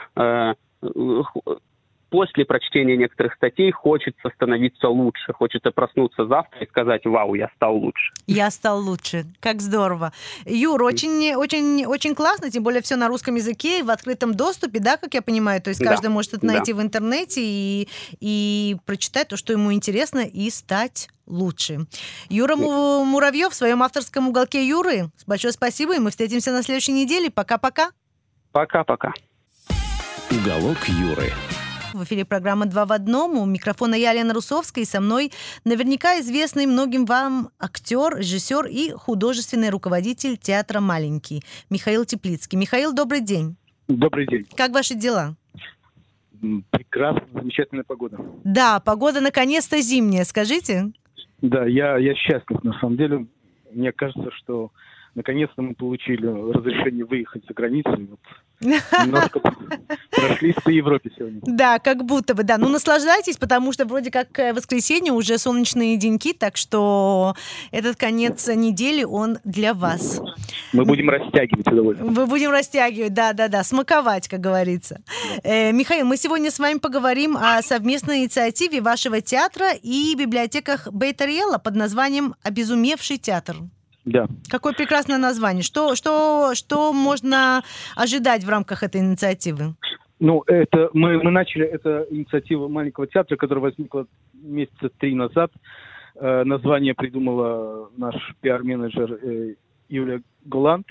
после 2.13 2.45
прочтения 2.45 2.95
некоторых 2.95 3.35
статей 3.35 3.71
хочется 3.73 4.29
становиться 4.35 4.89
лучше, 4.89 5.33
хочется 5.33 5.71
проснуться 5.71 6.27
завтра 6.27 6.61
и 6.61 6.69
сказать, 6.69 7.07
вау, 7.07 7.35
я 7.35 7.49
стал 7.57 7.75
лучше. 7.75 8.13
Я 8.27 8.51
стал 8.51 8.81
лучше, 8.81 9.25
как 9.41 9.63
здорово. 9.63 10.13
Юр, 10.45 10.81
очень, 10.83 11.35
очень, 11.35 11.87
очень 11.87 12.15
классно, 12.15 12.51
тем 12.51 12.63
более 12.63 12.83
все 12.83 12.97
на 12.97 13.09
русском 13.09 13.35
языке 13.35 13.83
в 13.83 13.91
открытом 13.91 14.35
доступе, 14.35 14.79
да, 14.79 14.99
как 14.99 15.15
я 15.15 15.23
понимаю, 15.23 15.63
то 15.63 15.71
есть 15.71 15.83
каждый 15.83 16.09
да. 16.09 16.11
может 16.11 16.35
это 16.35 16.45
найти 16.45 16.75
да. 16.75 16.81
в 16.81 16.83
интернете 16.83 17.41
и, 17.43 17.89
и 18.21 18.77
прочитать 18.85 19.29
то, 19.29 19.39
что 19.39 19.55
ему 19.55 19.73
интересно, 19.73 20.21
и 20.21 20.51
стать 20.51 21.09
лучше. 21.27 21.87
Юра 22.29 22.57
Муравьев 22.57 23.53
в 23.53 23.57
своем 23.57 23.83
авторском 23.83 24.29
уголке 24.29 24.69
Юры. 24.69 25.11
Большое 25.27 25.53
спасибо, 25.53 25.97
и 25.97 25.99
мы 25.99 26.11
встретимся 26.11 26.53
на 26.53 26.63
следующей 26.63 26.93
неделе. 26.93 27.31
Пока-пока. 27.31 27.91
Пока-пока. 28.53 29.15
Уголок 30.31 30.77
Юры. 30.89 31.33
В 31.93 32.05
эфире 32.05 32.25
программа 32.25 32.65
«Два 32.65 32.87
в 32.87 32.93
одном». 32.93 33.37
У 33.37 33.45
микрофона 33.45 33.95
я, 33.95 34.15
Лена 34.15 34.33
Русовская, 34.33 34.85
и 34.85 34.87
со 34.87 35.01
мной 35.01 35.31
наверняка 35.65 36.19
известный 36.21 36.65
многим 36.65 37.05
вам 37.05 37.51
актер, 37.59 38.17
режиссер 38.17 38.67
и 38.67 38.93
художественный 38.93 39.69
руководитель 39.69 40.39
театра 40.39 40.81
«Маленький» 40.81 41.43
Михаил 41.69 42.07
Теплицкий. 42.07 42.59
Михаил, 42.59 42.95
добрый 42.95 43.21
день. 43.21 43.57
Добрый 43.89 44.27
день. 44.27 44.47
Как 44.57 44.73
ваши 44.73 44.95
дела? 44.95 45.37
Прекрасно, 46.71 47.27
замечательная 47.35 47.85
погода. 47.85 48.19
Да, 48.43 48.81
погода 48.81 49.21
наконец-то 49.21 49.81
зимняя, 49.81 50.25
скажите. 50.25 50.93
Да, 51.43 51.67
я, 51.67 51.99
я 51.99 52.15
счастлив, 52.15 52.63
на 52.65 52.73
самом 52.81 52.97
деле. 52.97 53.27
Мне 53.71 53.93
кажется, 53.93 54.31
что 54.39 54.71
наконец-то 55.15 55.63
мы 55.63 55.75
получили 55.75 56.27
разрешение 56.27 57.05
выехать 57.05 57.45
за 57.47 57.55
границу. 57.55 57.91
Вот 57.91 58.21
Немножко 58.63 59.41
прошлись 60.11 60.55
по 60.63 60.69
Европе 60.69 61.11
сегодня. 61.17 61.41
Да, 61.43 61.79
как 61.81 62.05
будто 62.05 62.35
бы, 62.35 62.45
да. 62.45 62.59
Ну, 62.59 62.69
наслаждайтесь, 62.69 63.37
потому 63.37 63.73
что 63.73 63.85
вроде 63.87 64.11
как 64.11 64.39
э, 64.39 64.53
воскресенье, 64.53 65.13
уже 65.13 65.39
солнечные 65.39 65.97
деньки, 65.97 66.33
так 66.33 66.57
что 66.57 67.35
этот 67.73 67.97
конец 67.97 68.47
недели, 68.49 69.03
он 69.03 69.39
для 69.45 69.75
вас. 69.75 70.21
Мы 70.73 70.85
будем 70.85 71.11
растягивать 71.11 71.67
удовольствие. 71.67 72.09
Мы 72.09 72.27
будем 72.27 72.51
растягивать, 72.51 73.15
да-да-да, 73.15 73.65
смаковать, 73.65 74.29
как 74.29 74.41
говорится. 74.41 75.01
Э, 75.43 75.73
Михаил, 75.73 76.07
мы 76.07 76.17
сегодня 76.17 76.51
с 76.51 76.61
вами 76.61 76.79
поговорим 76.79 77.37
о 77.37 77.61
совместной 77.63 78.21
инициативе 78.21 78.81
вашего 78.81 79.21
театра 79.21 79.73
и 79.83 80.15
библиотеках 80.17 80.87
Бейтариэла 80.93 81.59
под 81.59 81.75
названием 81.75 82.37
«Обезумевший 82.45 83.19
театр». 83.19 83.57
Да. 84.05 84.27
Какое 84.49 84.73
прекрасное 84.73 85.19
название. 85.19 85.63
Что, 85.63 85.95
что, 85.95 86.55
что 86.55 86.93
можно 86.93 87.63
ожидать 87.95 88.45
в 88.45 88.49
рамках 88.49 88.83
этой 88.83 89.01
инициативы? 89.01 89.75
Ну, 90.19 90.43
это 90.47 90.91
мы, 90.93 91.23
мы 91.23 91.31
начали 91.31 91.67
эту 91.67 92.07
инициативу 92.11 92.69
маленького 92.69 93.07
театра, 93.07 93.37
которая 93.37 93.63
возникла 93.63 94.07
месяца 94.33 94.89
три 94.99 95.15
назад. 95.15 95.53
Э, 96.15 96.45
название 96.45 96.95
придумала 96.95 97.91
наш 97.97 98.15
пиар-менеджер 98.41 99.19
э, 99.23 99.55
Юлия 99.89 100.23
Гулант. 100.45 100.87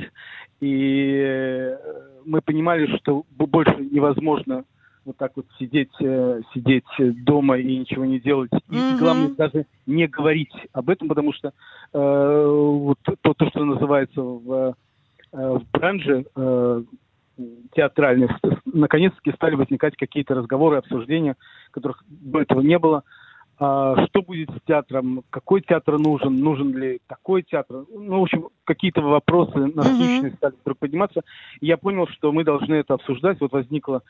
И 0.59 1.21
э, 1.23 1.77
мы 2.25 2.41
понимали, 2.41 2.97
что 2.97 3.25
больше 3.29 3.75
невозможно 3.91 4.65
вот 5.11 5.17
так 5.17 5.33
вот 5.35 5.45
сидеть, 5.59 5.91
э, 5.99 6.41
сидеть 6.53 6.85
дома 7.23 7.57
и 7.57 7.77
ничего 7.77 8.05
не 8.05 8.19
делать. 8.19 8.51
И 8.69 8.75
mm-hmm. 8.75 8.97
главное 8.97 9.29
даже 9.35 9.65
не 9.85 10.07
говорить 10.07 10.53
об 10.71 10.89
этом, 10.89 11.07
потому 11.07 11.33
что 11.33 11.51
э, 11.93 12.45
вот 12.47 12.97
то, 13.03 13.33
то, 13.33 13.49
что 13.49 13.65
называется 13.65 14.21
в, 14.21 14.75
э, 15.33 15.57
в 15.57 15.63
бранже 15.71 16.25
э, 16.35 16.83
театральных, 17.75 18.31
наконец-таки 18.65 19.31
стали 19.33 19.55
возникать 19.55 19.95
какие-то 19.95 20.35
разговоры, 20.35 20.77
обсуждения, 20.77 21.35
которых 21.71 22.03
до 22.07 22.41
этого 22.41 22.61
не 22.61 22.79
было. 22.79 23.03
а, 23.63 24.07
что 24.07 24.23
будет 24.23 24.49
с 24.49 24.67
театром, 24.67 25.23
какой 25.29 25.61
театр 25.61 25.99
нужен, 25.99 26.35
нужен 26.35 26.75
ли 26.75 26.99
такой 27.07 27.43
театр. 27.43 27.85
Ну, 27.93 28.19
в 28.19 28.23
общем, 28.23 28.49
какие-то 28.63 29.01
вопросы 29.01 29.55
насущные 29.75 30.33
стали 30.37 30.55
вдруг 30.61 30.79
подниматься. 30.79 31.21
И 31.59 31.67
я 31.67 31.77
понял, 31.77 32.07
что 32.07 32.31
мы 32.31 32.43
должны 32.43 32.73
это 32.75 32.95
обсуждать. 32.95 33.39
Вот 33.39 33.51
возникла 33.51 34.01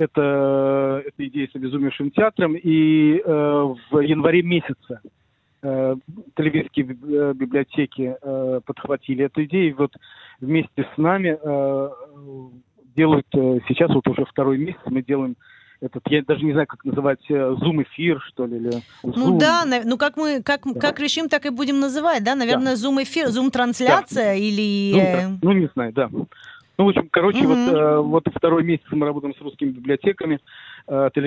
эта, 0.00 1.02
эта 1.06 1.28
идея 1.28 1.48
с 1.52 1.54
обезумевшим 1.54 2.10
театром. 2.10 2.56
И 2.56 3.18
э, 3.18 3.74
в 3.90 4.00
январе 4.00 4.42
месяце 4.42 5.00
э, 5.62 5.96
телевизские 6.36 6.86
э, 6.86 7.32
библиотеки 7.34 8.16
э, 8.20 8.60
подхватили 8.64 9.26
эту 9.26 9.44
идею. 9.44 9.68
И 9.68 9.74
вот 9.74 9.92
вместе 10.40 10.88
с 10.94 10.98
нами 10.98 11.38
э, 11.40 11.90
делают 12.96 13.26
э, 13.34 13.58
сейчас 13.68 13.90
вот 13.90 14.08
уже 14.08 14.24
второй 14.24 14.58
месяц 14.58 14.80
мы 14.86 15.02
делаем 15.02 15.36
этот, 15.82 16.02
я 16.08 16.22
даже 16.22 16.44
не 16.44 16.52
знаю, 16.52 16.66
как 16.66 16.84
называть, 16.84 17.20
зум-эфир, 17.28 18.16
э, 18.16 18.20
что 18.28 18.46
ли, 18.46 18.56
или 18.56 18.70
Zoom. 19.02 19.12
Ну 19.16 19.38
да, 19.38 19.64
ну 19.84 19.96
как 19.96 20.16
мы, 20.16 20.42
как, 20.42 20.62
да. 20.64 20.80
как 20.80 21.00
решим, 21.00 21.28
так 21.28 21.46
и 21.46 21.50
будем 21.50 21.80
называть, 21.80 22.22
да? 22.22 22.34
Наверное, 22.34 22.76
зум-эфир, 22.76 23.28
зум-трансляция 23.28 24.32
да. 24.32 24.34
или... 24.34 24.92
Ну, 24.92 24.98
да. 24.98 25.38
ну, 25.42 25.52
не 25.52 25.68
знаю, 25.74 25.92
да. 25.92 26.10
Ну, 26.80 26.86
в 26.86 26.88
общем, 26.88 27.10
короче, 27.10 27.40
mm-hmm. 27.40 28.00
вот, 28.00 28.24
вот 28.24 28.34
второй 28.34 28.64
месяц 28.64 28.86
мы 28.90 29.04
работаем 29.04 29.34
с 29.34 29.40
русскими 29.42 29.68
библиотеками 29.68 30.40
э, 30.86 31.10
тель 31.12 31.26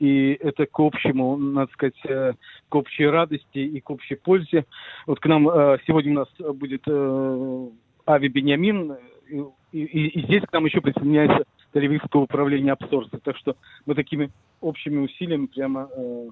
и 0.00 0.38
это 0.40 0.64
к 0.64 0.80
общему, 0.80 1.36
надо 1.36 1.70
сказать, 1.72 2.00
э, 2.06 2.32
к 2.70 2.74
общей 2.74 3.04
радости 3.04 3.58
и 3.58 3.80
к 3.82 3.90
общей 3.90 4.14
пользе. 4.14 4.64
Вот 5.06 5.20
к 5.20 5.26
нам 5.26 5.46
э, 5.46 5.76
сегодня 5.86 6.12
у 6.12 6.14
нас 6.14 6.56
будет 6.56 6.84
э, 6.86 7.66
Ави 8.06 8.28
Бениамин, 8.28 8.96
и, 9.30 9.44
и, 9.78 10.06
и 10.06 10.22
здесь 10.22 10.42
к 10.44 10.52
нам 10.54 10.64
еще 10.64 10.80
присоединяется 10.80 11.44
Тель-Авивского 11.74 12.22
управления 12.22 12.72
Апсорса. 12.72 13.18
Так 13.22 13.36
что 13.36 13.56
мы 13.84 13.94
такими 13.94 14.30
общими 14.62 15.00
усилиями 15.00 15.48
прямо 15.54 15.90
э, 15.94 16.28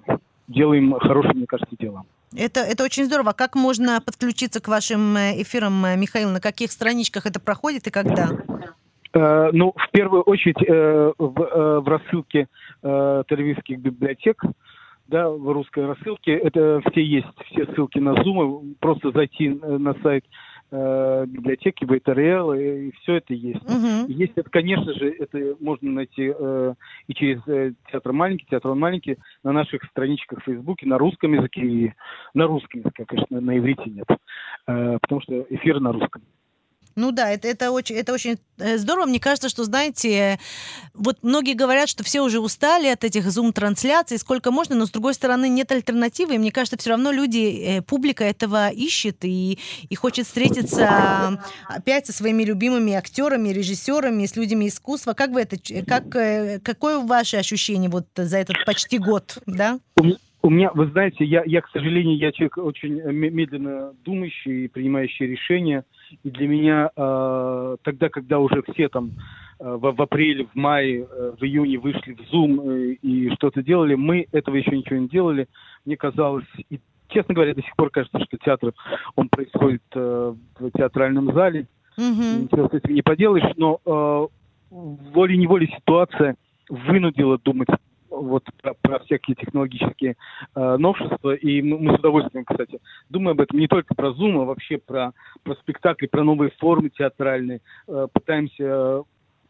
делаем 0.51 0.93
хорошее, 0.99 1.35
мне 1.35 1.47
кажется, 1.47 1.75
дело. 1.79 2.05
Это, 2.37 2.61
это 2.61 2.85
очень 2.85 3.05
здорово. 3.07 3.33
Как 3.33 3.55
можно 3.55 4.01
подключиться 4.01 4.61
к 4.61 4.69
вашим 4.69 5.17
э, 5.17 5.43
эфирам, 5.43 5.85
э, 5.85 5.97
Михаил? 5.97 6.31
На 6.31 6.41
каких 6.41 6.71
страничках 6.71 7.27
это 7.27 7.41
проходит 7.41 7.87
и 7.87 7.91
когда? 7.91 8.29
Э, 9.13 9.51
ну, 9.53 9.73
в 9.77 9.91
первую 9.91 10.23
очередь 10.23 10.63
э, 10.63 11.13
в, 11.19 11.43
э, 11.43 11.81
в 11.81 11.89
рассылке 11.89 12.49
э, 12.83 13.23
библиотек, 13.69 14.43
да, 15.09 15.29
в 15.29 15.53
русской 15.53 15.87
рассылке. 15.87 16.33
Это 16.33 16.81
все 16.91 17.03
есть, 17.03 17.27
все 17.47 17.67
ссылки 17.75 17.99
на 17.99 18.11
Zoom. 18.11 18.75
Просто 18.79 19.11
зайти 19.11 19.49
на 19.49 19.95
сайт 20.03 20.25
э, 20.25 20.50
библиотеки 20.71 21.85
ВТРЛ, 21.85 22.53
и, 22.55 22.89
и 22.89 22.93
все 22.93 23.17
это 23.17 23.35
есть. 23.35 23.63
Угу. 23.63 24.13
Есть 24.13 24.33
это, 24.37 24.49
конечно 24.51 24.93
же, 24.95 25.11
это 25.11 25.57
можно 25.61 25.91
найти 25.91 26.33
э, 26.37 26.75
и 27.09 27.15
через 27.15 27.41
э, 27.49 27.73
театр 27.91 28.13
маленький, 28.13 28.47
театр 28.49 28.75
маленький, 28.75 29.19
на 29.43 29.53
наших 29.53 29.83
страничках 29.85 30.41
в 30.41 30.45
Фейсбуке, 30.45 30.87
на 30.87 30.99
русском 30.99 31.33
языке 31.33 31.61
и 31.61 31.93
на 32.35 32.47
русском 32.47 32.81
языке, 32.81 33.05
конечно, 33.07 33.41
на 33.41 33.59
иврите 33.59 33.85
нет, 33.87 34.07
э, 34.67 34.99
потому 35.01 35.21
что 35.23 35.47
эфир 35.51 35.81
на 35.81 35.93
русском. 35.93 36.23
Ну 36.97 37.13
да, 37.13 37.31
это, 37.31 37.49
это, 37.49 37.71
очень, 37.71 37.97
это 37.97 38.13
очень 38.13 38.39
э, 38.59 38.79
здорово. 38.79 39.07
Мне 39.07 39.21
кажется, 39.21 39.49
что, 39.49 39.65
знаете, 39.65 40.39
вот 40.95 41.19
многие 41.23 41.55
говорят, 41.55 41.89
что 41.89 42.05
все 42.05 42.21
уже 42.21 42.41
устали 42.41 42.89
от 42.89 43.05
этих 43.05 43.31
зум-трансляций, 43.31 44.19
сколько 44.19 44.51
можно, 44.51 44.75
но 44.75 44.87
с 44.87 44.91
другой 44.91 45.15
стороны 45.15 45.49
нет 45.49 45.71
альтернативы. 45.73 46.35
И 46.35 46.39
мне 46.39 46.53
кажется, 46.53 46.77
все 46.77 46.91
равно 46.91 47.13
люди, 47.13 47.79
э, 47.79 47.83
публика 47.83 48.25
этого 48.25 48.71
ищет 48.71 49.25
и, 49.25 49.59
и 49.89 49.95
хочет 49.95 50.27
встретиться 50.27 51.41
опять 51.67 52.07
со 52.07 52.13
своими 52.13 52.43
любимыми 52.43 52.93
актерами, 52.93 53.51
режиссерами, 53.51 54.27
с 54.27 54.37
людьми 54.37 54.69
искусства. 54.69 55.13
Как 55.13 55.31
вы 55.31 55.43
это, 55.43 55.57
как, 55.85 56.15
э, 56.17 56.61
какое 56.63 57.01
ваше 57.01 57.37
ощущение 57.37 57.91
вот 57.91 58.07
за 58.17 58.39
этот 58.39 58.57
почти 58.67 58.99
год, 58.99 59.39
да? 59.47 59.79
У 60.43 60.49
меня, 60.49 60.71
вы 60.73 60.87
знаете, 60.87 61.25
я, 61.25 61.43
я, 61.45 61.61
к 61.61 61.69
сожалению, 61.71 62.17
я 62.17 62.33
человек 62.33 62.57
очень 62.57 62.95
медленно 63.13 63.93
думающий 64.05 64.65
и 64.65 64.69
принимающий 64.69 65.27
решения. 65.27 65.85
И 66.23 66.31
для 66.31 66.49
меня 66.49 66.91
э, 66.95 67.77
тогда, 67.83 68.09
когда 68.09 68.39
уже 68.39 68.63
все 68.73 68.89
там 68.89 69.13
э, 69.59 69.65
в, 69.65 69.93
в 69.93 70.03
апреле, 70.03 70.47
в 70.47 70.55
мае, 70.55 71.07
э, 71.11 71.33
в 71.39 71.43
июне 71.45 71.79
вышли 71.79 72.15
в 72.15 72.21
Zoom 72.33 72.69
э, 72.69 72.93
и 73.03 73.31
что-то 73.35 73.63
делали, 73.63 73.95
мы 73.95 74.27
этого 74.33 74.57
еще 74.57 74.77
ничего 74.77 74.99
не 74.99 75.09
делали. 75.09 75.49
Мне 75.85 75.97
казалось, 75.97 76.47
и 76.69 76.81
честно 77.09 77.35
говоря, 77.35 77.55
до 77.55 77.63
сих 77.63 77.75
пор 77.77 77.91
кажется, 77.91 78.19
что 78.21 78.37
театр, 78.39 78.73
он 79.17 79.29
происходит 79.29 79.83
э, 79.95 80.35
в 80.59 80.71
театральном 80.73 81.33
зале. 81.33 81.67
Mm-hmm. 81.99 82.43
Ничего 82.43 82.69
с 82.69 82.73
этим 82.73 82.95
не 82.95 83.03
поделаешь, 83.03 83.53
но 83.57 83.81
э, 83.85 84.27
волей-неволей 84.71 85.73
ситуация 85.77 86.37
вынудила 86.69 87.39
думать 87.39 87.69
вот 88.11 88.45
про, 88.63 88.75
про 88.75 88.99
всякие 89.01 89.35
технологические 89.37 90.17
э, 90.55 90.77
новшества. 90.77 91.35
И 91.35 91.63
мы, 91.63 91.79
мы 91.79 91.97
с 91.97 91.99
удовольствием, 91.99 92.45
кстати, 92.45 92.81
думаем 93.09 93.33
об 93.33 93.41
этом 93.41 93.59
не 93.59 93.69
только 93.69 93.95
про 93.95 94.11
Zoom, 94.11 94.43
а 94.43 94.45
вообще 94.45 94.79
про, 94.79 95.13
про 95.43 95.55
спектакли, 95.57 96.07
про 96.07 96.25
новые 96.25 96.51
формы 96.59 96.91
театральные. 96.91 97.61
Э, 97.89 98.09
пытаемся, 98.13 99.05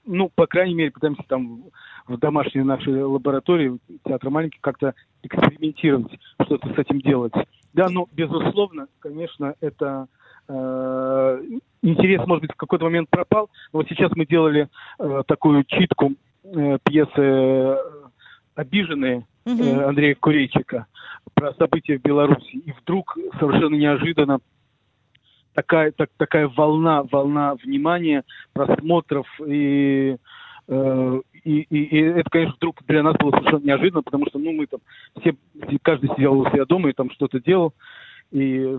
ну, 0.07 0.31
по 0.35 0.47
крайней 0.47 0.75
мере, 0.75 0.91
пытаемся 0.91 1.23
там 1.29 1.65
в 2.07 2.19
домашней 2.19 2.63
нашей 2.63 3.03
лаборатории 3.03 3.79
театра 4.05 4.31
маленький 4.31 4.59
как-то 4.61 4.95
экспериментировать, 5.23 6.19
что-то 6.43 6.69
с 6.75 6.79
этим 6.79 7.01
делать. 7.01 7.33
Да, 7.73 7.89
но, 7.89 8.09
безусловно, 8.13 8.89
конечно, 9.01 9.55
это 9.61 10.09
э, 10.49 11.43
интерес, 11.83 12.27
может 12.27 12.43
быть, 12.43 12.53
в 12.53 12.57
какой-то 12.57 12.85
момент 12.85 13.09
пропал. 13.11 13.49
Но 13.73 13.81
вот 13.81 13.89
сейчас 13.89 14.11
мы 14.17 14.27
делали 14.27 14.69
э, 14.99 15.23
такую 15.27 15.65
читку 15.65 16.15
э, 16.45 16.79
пьесы 16.85 17.79
обиженные 18.61 19.27
угу. 19.45 19.63
э, 19.63 19.85
Андрея 19.85 20.15
Курейчика 20.15 20.87
про 21.35 21.55
события 21.55 21.99
в 21.99 22.03
Беларуси. 22.03 22.57
И 22.57 22.73
вдруг 22.73 23.17
совершенно 23.39 23.75
неожиданно 23.75 24.41
такая, 25.55 25.93
так, 25.93 26.11
такая 26.17 26.49
волна, 26.49 27.03
волна 27.11 27.55
внимания, 27.55 28.25
просмотров 28.53 29.27
и 29.47 30.17
э, 30.69 31.21
и, 31.43 31.61
и, 31.71 31.85
и 31.85 32.01
это, 32.03 32.29
конечно, 32.29 32.55
вдруг 32.57 32.77
для 32.87 33.03
нас 33.03 33.17
было 33.17 33.31
совершенно 33.31 33.65
неожиданно, 33.65 34.03
потому 34.03 34.27
что, 34.27 34.39
ну, 34.39 34.53
мы 34.53 34.67
там 34.67 34.81
все, 35.21 35.35
каждый 35.81 36.11
сидел 36.11 36.39
у 36.39 36.51
себя 36.51 36.67
дома 36.67 36.91
и 36.91 36.93
там 36.93 37.11
что-то 37.11 37.41
делал 37.41 37.73
и 38.31 38.79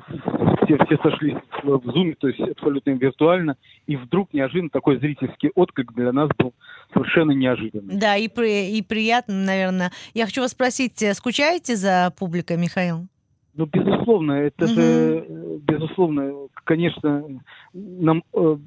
все, 0.64 0.78
все 0.86 0.98
сошлись 1.04 1.38
в, 1.64 1.68
Zoom, 1.90 2.16
то 2.18 2.28
есть 2.28 2.40
абсолютно 2.40 2.92
виртуально, 2.92 3.58
и 3.86 3.98
вдруг 3.98 4.34
неожиданно 4.34 4.70
такой 4.70 4.98
зрительский 5.00 5.52
отклик 5.56 5.94
для 5.94 6.12
нас 6.14 6.30
был 6.38 6.54
совершенно 6.94 7.32
неожиданный. 7.32 7.96
Да, 7.98 8.16
и, 8.16 8.28
при, 8.28 8.78
и 8.78 8.82
приятно, 8.82 9.34
наверное. 9.34 9.92
Я 10.14 10.26
хочу 10.26 10.42
вас 10.42 10.52
спросить, 10.52 11.02
э, 11.04 11.14
скучаете 11.14 11.76
за 11.76 12.14
публикой, 12.18 12.58
Михаил? 12.58 13.08
Ну, 13.54 13.66
безусловно, 13.66 14.34
это 14.34 14.66
угу. 14.66 14.74
же, 14.74 15.26
безусловно, 15.64 16.48
конечно, 16.64 17.26
нам, 17.74 18.24
э, 18.34 18.58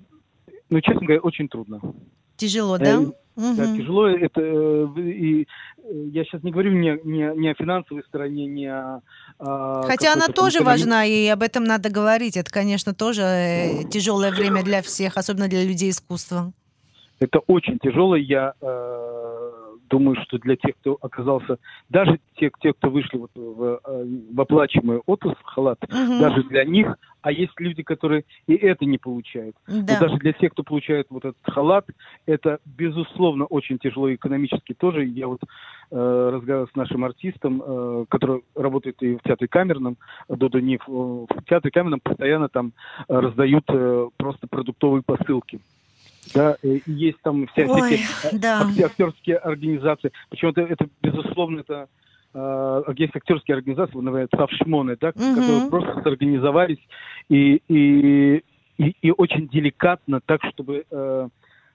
ну, 0.68 0.80
честно 0.80 1.00
говоря, 1.00 1.20
очень 1.20 1.48
трудно. 1.48 1.80
Тяжело, 2.36 2.76
да? 2.78 3.00
Угу. 3.36 3.54
Да, 3.56 3.76
тяжело 3.76 4.06
это 4.06 4.40
э, 4.40 5.00
и 5.00 5.42
э, 5.42 5.46
я 6.12 6.24
сейчас 6.24 6.42
не 6.44 6.52
говорю 6.52 6.70
не, 6.70 6.98
не, 7.04 7.36
не 7.36 7.50
о 7.50 7.54
финансовой 7.54 8.04
стороне, 8.04 8.46
не 8.46 8.66
о... 8.66 9.00
о 9.38 9.82
Хотя 9.82 10.12
она 10.12 10.28
тоже 10.28 10.62
важна, 10.62 11.04
и 11.04 11.26
об 11.26 11.42
этом 11.42 11.64
надо 11.64 11.90
говорить. 11.90 12.36
Это, 12.36 12.50
конечно, 12.50 12.94
тоже 12.94 13.22
э, 13.22 13.84
тяжелое 13.90 14.30
время 14.30 14.62
для 14.62 14.82
всех, 14.82 15.16
особенно 15.16 15.48
для 15.48 15.64
людей 15.64 15.90
искусства. 15.90 16.52
Это 17.18 17.40
очень 17.46 17.78
тяжело. 17.78 18.16
Я 18.16 18.54
э, 18.60 19.33
думаю, 19.94 20.16
что 20.24 20.38
для 20.38 20.56
тех, 20.56 20.74
кто 20.80 20.98
оказался, 21.00 21.58
даже 21.88 22.18
те, 22.36 22.50
те 22.60 22.72
кто 22.72 22.90
вышли 22.90 23.16
вот 23.16 23.30
в, 23.36 23.80
в 24.34 24.40
оплачиваемый 24.40 25.00
отпуск, 25.06 25.36
халат, 25.44 25.78
угу. 25.84 26.18
даже 26.20 26.42
для 26.44 26.64
них, 26.64 26.96
а 27.22 27.30
есть 27.30 27.52
люди, 27.58 27.84
которые 27.84 28.24
и 28.48 28.54
это 28.54 28.84
не 28.84 28.98
получают. 28.98 29.54
Да. 29.68 29.94
Но 29.94 30.00
даже 30.00 30.16
для 30.16 30.32
тех, 30.32 30.50
кто 30.52 30.64
получает 30.64 31.06
вот 31.10 31.24
этот 31.24 31.38
халат, 31.44 31.86
это, 32.26 32.58
безусловно, 32.64 33.44
очень 33.44 33.78
тяжело 33.78 34.12
экономически 34.12 34.74
тоже. 34.74 35.04
Я 35.04 35.28
вот 35.28 35.40
э, 35.92 36.30
разговаривал 36.32 36.68
с 36.68 36.74
нашим 36.74 37.04
артистом, 37.04 37.62
э, 37.64 38.04
который 38.08 38.42
работает 38.56 39.00
и 39.00 39.14
в 39.14 39.22
театре 39.22 39.46
камерном, 39.46 39.96
Додо 40.28 40.58
Ниф, 40.58 40.82
в 40.88 41.28
театре 41.48 41.70
камерном 41.70 42.00
постоянно 42.00 42.48
там 42.48 42.72
э, 43.08 43.16
раздают 43.16 43.64
э, 43.68 44.08
просто 44.16 44.48
продуктовые 44.48 45.02
посылки. 45.02 45.60
Да, 46.32 46.56
и 46.62 46.82
есть 46.86 47.20
там 47.22 47.42
Ой, 47.42 47.48
всякие 47.52 48.00
да. 48.32 48.68
актерские 48.84 49.36
организации. 49.36 50.12
Почему 50.30 50.52
это, 50.52 50.88
безусловно, 51.02 51.60
это 51.60 51.88
э, 52.34 52.82
есть 52.96 53.14
актерские 53.14 53.56
организации, 53.56 53.96
например, 53.96 54.28
Савшмоны, 54.34 54.96
да, 55.00 55.08
угу. 55.08 55.34
которые 55.34 55.70
просто 55.70 56.02
сорганизовались 56.02 56.80
и, 57.28 57.60
и, 57.68 58.42
и, 58.78 58.96
и 59.00 59.10
очень 59.16 59.48
деликатно, 59.48 60.20
так 60.24 60.42
чтобы 60.44 60.84
э, 60.90 61.28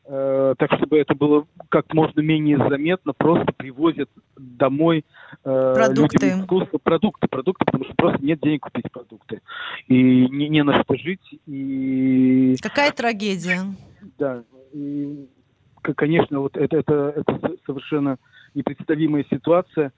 э, 0.06 0.56
так 0.58 0.74
чтобы 0.74 1.00
это 1.00 1.16
было 1.16 1.46
как 1.70 1.94
можно 1.94 2.20
менее 2.22 2.58
заметно, 2.58 3.14
просто 3.14 3.52
привозят 3.56 4.10
домой 4.38 5.06
э, 5.44 5.74
продукты. 5.76 6.26
людям 6.26 6.42
искусства 6.42 6.78
продукты, 6.80 7.28
продукты, 7.28 7.66
потому 7.66 7.86
что 7.86 7.94
просто 7.96 8.26
нет 8.26 8.40
денег 8.42 8.62
купить 8.64 8.92
продукты 8.92 9.42
и 9.88 10.28
не, 10.30 10.50
не 10.50 10.64
на 10.64 10.84
что 10.84 10.96
жить 10.96 11.40
и 11.46 12.56
какая 12.62 12.92
трагедия 12.92 13.62
да, 14.18 14.44
и, 14.74 15.28
конечно, 15.82 16.40
вот 16.40 16.58
это, 16.58 16.78
это, 16.78 17.14
это 17.16 17.56
совершенно 17.66 18.18
непредставимая 18.54 19.26
ситуация. 19.30 19.92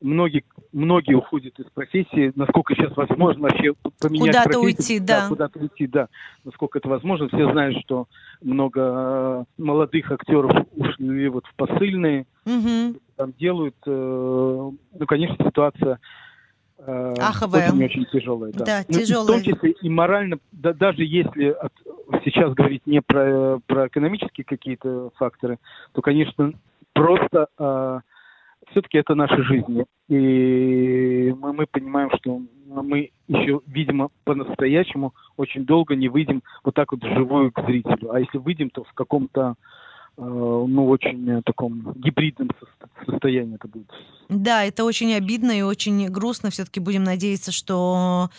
многие, 0.00 0.44
многие 0.72 1.14
уходят 1.14 1.58
из 1.58 1.66
профессии, 1.66 2.32
насколько 2.36 2.74
сейчас 2.74 2.96
возможно 2.96 3.42
вообще 3.42 3.74
поменять 4.00 4.28
Куда-то 4.36 4.48
профессию. 4.50 4.64
уйти, 4.64 5.00
да. 5.00 5.28
Куда-то 5.28 5.58
уйти, 5.58 5.86
да. 5.86 6.08
Насколько 6.44 6.78
это 6.78 6.88
возможно. 6.88 7.28
Все 7.28 7.50
знают, 7.50 7.76
что 7.84 8.06
много 8.40 8.80
э, 8.80 9.44
молодых 9.62 10.10
актеров 10.12 10.52
ушли 10.76 11.28
вот 11.28 11.46
в 11.46 11.54
посыльные, 11.56 12.26
Мгм. 12.44 12.96
там 13.16 13.32
делают. 13.38 13.74
э, 13.86 13.90
ну, 13.90 15.06
конечно, 15.06 15.44
ситуация 15.44 15.98
э, 16.78 17.14
Аховая. 17.20 17.68
очень-очень 17.72 18.06
тяжелая. 18.06 18.52
Да, 18.52 18.64
Да, 18.64 18.84
Ну, 18.88 18.98
тяжелая. 18.98 19.26
В 19.26 19.44
том 19.44 19.54
числе 19.54 19.70
и 19.72 19.88
морально, 19.88 20.38
да, 20.52 20.72
даже 20.72 21.04
если 21.04 21.48
от- 21.50 21.72
сейчас 22.24 22.54
говорить 22.54 22.86
не 22.86 23.00
про, 23.02 23.58
про 23.66 23.88
экономические 23.88 24.44
какие-то 24.44 25.10
факторы, 25.16 25.58
то, 25.92 26.02
конечно, 26.02 26.52
просто 26.92 28.02
все-таки 28.70 28.98
это 28.98 29.14
наши 29.14 29.42
жизни. 29.44 29.86
И 30.08 31.34
мы, 31.38 31.52
мы 31.52 31.66
понимаем, 31.66 32.10
что 32.18 32.40
мы 32.66 33.10
еще, 33.28 33.60
видимо, 33.66 34.08
по-настоящему 34.24 35.14
очень 35.36 35.64
долго 35.64 35.94
не 35.96 36.08
выйдем 36.08 36.42
вот 36.64 36.74
так 36.74 36.92
вот 36.92 37.02
вживую 37.02 37.52
к 37.52 37.64
зрителю. 37.64 38.12
А 38.12 38.20
если 38.20 38.38
выйдем, 38.38 38.70
то 38.70 38.84
в 38.84 38.92
каком-то 38.92 39.50
э, 39.50 39.77
ну, 40.24 40.88
очень 40.88 41.30
э, 41.30 41.42
таком 41.44 41.92
гибридном 41.94 42.50
со- 42.60 43.10
состоянии 43.10 43.54
это 43.54 43.68
будет. 43.68 43.90
Да, 44.28 44.64
это 44.64 44.84
очень 44.84 45.14
обидно 45.14 45.52
и 45.52 45.62
очень 45.62 46.08
грустно. 46.08 46.50
Все-таки 46.50 46.80
будем 46.80 47.04
надеяться, 47.04 47.52
что 47.52 48.30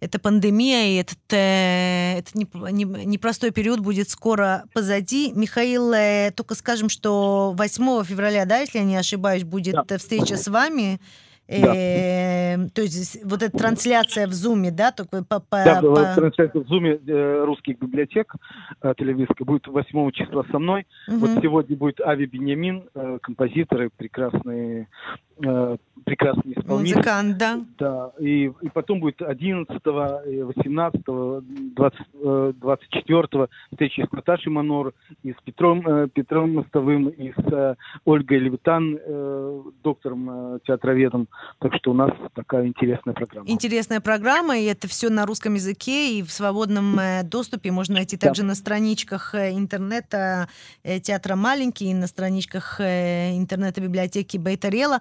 эта 0.00 0.18
пандемия 0.18 0.88
и 0.88 0.94
этот, 0.96 1.18
э, 1.32 2.18
этот 2.18 2.34
неп- 2.34 2.70
не- 2.70 2.84
непростой 3.06 3.50
период 3.50 3.80
будет 3.80 4.10
скоро 4.10 4.64
позади. 4.74 5.32
Михаил, 5.34 5.92
э, 5.92 6.30
только 6.36 6.54
скажем, 6.54 6.88
что 6.90 7.54
8 7.56 8.04
февраля, 8.04 8.44
да, 8.44 8.58
если 8.58 8.78
я 8.78 8.84
не 8.84 8.96
ошибаюсь, 8.96 9.44
будет 9.44 9.74
Да. 9.74 9.84
э, 9.88 9.98
встреча 9.98 10.36
с 10.36 10.48
вами. 10.48 11.00
Э, 11.48 12.68
То 12.74 12.82
есть 12.82 13.24
вот 13.24 13.42
эта 13.42 13.56
трансляция 13.56 14.26
в 14.26 14.32
Зуме, 14.32 14.70
да, 14.70 14.90
только 14.90 15.24
по, 15.24 15.40
по- 15.40 15.62
Да, 15.64 15.80
по- 15.80 16.14
трансляция 16.14 16.62
в 16.62 16.66
Зуме 16.66 16.98
э, 17.06 17.44
русских 17.44 17.78
библиотек 17.78 18.34
э, 18.82 18.94
телевизорской 18.98 19.46
будет 19.46 19.66
8 19.66 20.10
числа 20.12 20.44
со 20.50 20.58
мной. 20.58 20.86
Мгм. 21.08 21.18
Вот 21.18 21.30
сегодня 21.42 21.76
будет 21.76 22.00
Ави 22.00 22.26
Беньямин, 22.26 22.88
э, 22.94 23.18
композитор 23.22 23.82
и 23.82 23.88
прекрасный, 23.96 24.88
э, 25.44 25.76
прекрасный 26.04 26.52
исполнитель. 26.52 26.96
музыкант, 26.96 27.36
да. 27.38 27.60
Да, 27.78 28.12
и, 28.18 28.52
и 28.60 28.68
потом 28.68 29.00
будет 29.00 29.20
11, 29.22 29.68
18, 29.84 31.02
20, 31.74 32.00
э, 32.14 32.52
24 32.60 33.48
встречи 33.72 34.06
с 34.08 34.12
Наташей 34.12 34.52
Манор, 34.52 34.92
и 35.22 35.32
с 35.32 35.36
Петром, 35.44 35.86
э, 35.86 36.08
Петром 36.08 36.54
Мостовым, 36.54 37.08
и 37.08 37.32
с 37.32 37.52
э, 37.52 37.74
Ольгой 38.04 38.38
Левитан, 38.38 38.98
э, 39.00 39.62
доктором, 39.82 40.54
э, 40.54 40.58
театроведом. 40.66 41.28
Так 41.58 41.74
что 41.74 41.90
у 41.90 41.94
нас 41.94 42.12
такая 42.34 42.66
интересная 42.66 43.14
программа. 43.14 43.48
Интересная 43.48 44.00
программа, 44.00 44.58
и 44.58 44.64
это 44.64 44.88
все 44.88 45.10
на 45.10 45.26
русском 45.26 45.54
языке 45.54 46.18
и 46.18 46.22
в 46.22 46.30
свободном 46.30 46.98
э, 46.98 47.22
доступе 47.24 47.70
можно 47.72 47.96
найти 47.96 48.16
Да. 48.16 48.28
также 48.28 48.44
на 48.44 48.54
страничках 48.54 49.34
интернета 49.34 50.48
э, 50.82 51.00
театра 51.00 51.36
«Маленький», 51.36 51.90
и 51.90 51.94
на 51.94 52.06
страничках 52.06 52.80
э, 52.80 53.36
интернета 53.36 53.80
библиотеки 53.80 54.36
Бейтарела. 54.36 55.00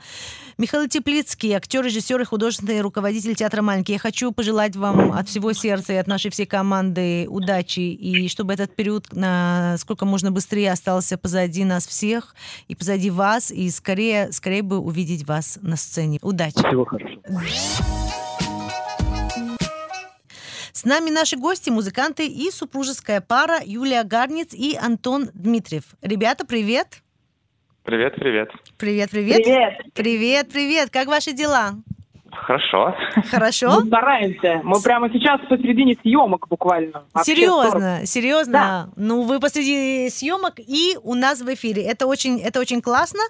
Михаил 0.57 0.88
Теплицкий, 0.88 1.51
актер, 1.51 1.83
режиссер 1.83 2.21
и 2.21 2.23
художественный 2.23 2.79
руководитель 2.79 3.35
театра 3.35 3.61
«Маленький». 3.61 3.93
Я 3.93 3.99
хочу 3.99 4.31
пожелать 4.31 4.77
вам 4.77 5.11
от 5.11 5.27
всего 5.27 5.51
сердца 5.51 5.91
и 5.91 5.97
от 5.97 6.07
нашей 6.07 6.31
всей 6.31 6.45
команды 6.45 7.27
удачи, 7.27 7.81
и 7.81 8.29
чтобы 8.29 8.53
этот 8.53 8.73
период 8.73 9.07
насколько 9.11 10.05
можно 10.05 10.31
быстрее 10.31 10.71
остался 10.71 11.17
позади 11.17 11.65
нас 11.65 11.85
всех, 11.85 12.35
и 12.69 12.75
позади 12.75 13.09
вас, 13.09 13.51
и 13.51 13.69
скорее, 13.69 14.31
скорее 14.31 14.61
бы 14.61 14.79
увидеть 14.79 15.27
вас 15.27 15.59
на 15.61 15.75
сцене. 15.75 16.19
Удачи! 16.21 16.55
Всего 16.57 16.85
хорошего. 16.85 17.21
С 20.71 20.85
нами 20.85 21.09
наши 21.09 21.35
гости, 21.35 21.69
музыканты 21.69 22.27
и 22.27 22.51
супружеская 22.51 23.19
пара 23.19 23.59
Юлия 23.65 24.03
Гарниц 24.03 24.53
и 24.53 24.77
Антон 24.77 25.29
Дмитриев. 25.33 25.83
Ребята, 26.01 26.45
привет! 26.45 27.01
Привет, 27.86 28.15
привет. 28.15 28.50
Привет, 28.80 29.12
привет! 29.12 29.43
Привет. 29.43 29.74
Привет, 29.93 30.50
привет! 30.52 30.89
Как 30.89 31.08
ваши 31.08 31.34
дела? 31.34 31.76
Хорошо. 32.32 32.95
Хорошо? 33.30 33.80
Мы 33.80 33.86
стараемся. 33.86 34.62
Мы 34.63 34.82
прямо 34.82 35.08
сейчас 35.10 35.39
посередине 35.48 35.95
съемок 36.02 36.48
буквально. 36.50 37.06
Серьезно, 37.21 38.02
серьезно. 38.06 38.54
Да. 38.54 38.89
Ну, 38.95 39.21
вы 39.21 39.39
посреди 39.39 40.10
съемок 40.10 40.56
и 40.58 40.98
у 41.04 41.13
нас 41.13 41.41
в 41.41 41.54
эфире. 41.54 41.84
Это 41.84 42.08
очень, 42.08 42.41
это 42.41 42.60
очень 42.60 42.82
классно. 42.82 43.21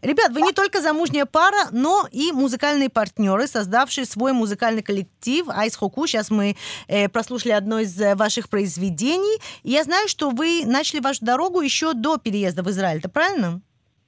Ребят, 0.00 0.30
вы 0.30 0.42
не 0.42 0.52
только 0.52 0.80
замужняя 0.80 1.26
пара, 1.26 1.66
но 1.72 2.06
и 2.12 2.30
музыкальные 2.30 2.90
партнеры, 2.90 3.48
создавшие 3.48 4.04
свой 4.04 4.32
музыкальный 4.32 4.82
коллектив 4.82 5.46
Айс 5.48 5.74
Хоку. 5.74 6.06
Сейчас 6.06 6.30
мы 6.30 6.54
э, 6.86 7.08
прослушали 7.08 7.52
одно 7.52 7.80
из 7.80 8.00
э, 8.00 8.14
ваших 8.14 8.48
произведений. 8.48 9.40
И 9.64 9.72
я 9.72 9.82
знаю, 9.82 10.06
что 10.06 10.30
вы 10.30 10.62
начали 10.66 11.00
вашу 11.00 11.24
дорогу 11.24 11.60
еще 11.62 11.94
до 11.94 12.16
переезда 12.16 12.62
в 12.62 12.70
Израиль. 12.70 12.98
Это 12.98 13.08
правильно? 13.08 13.60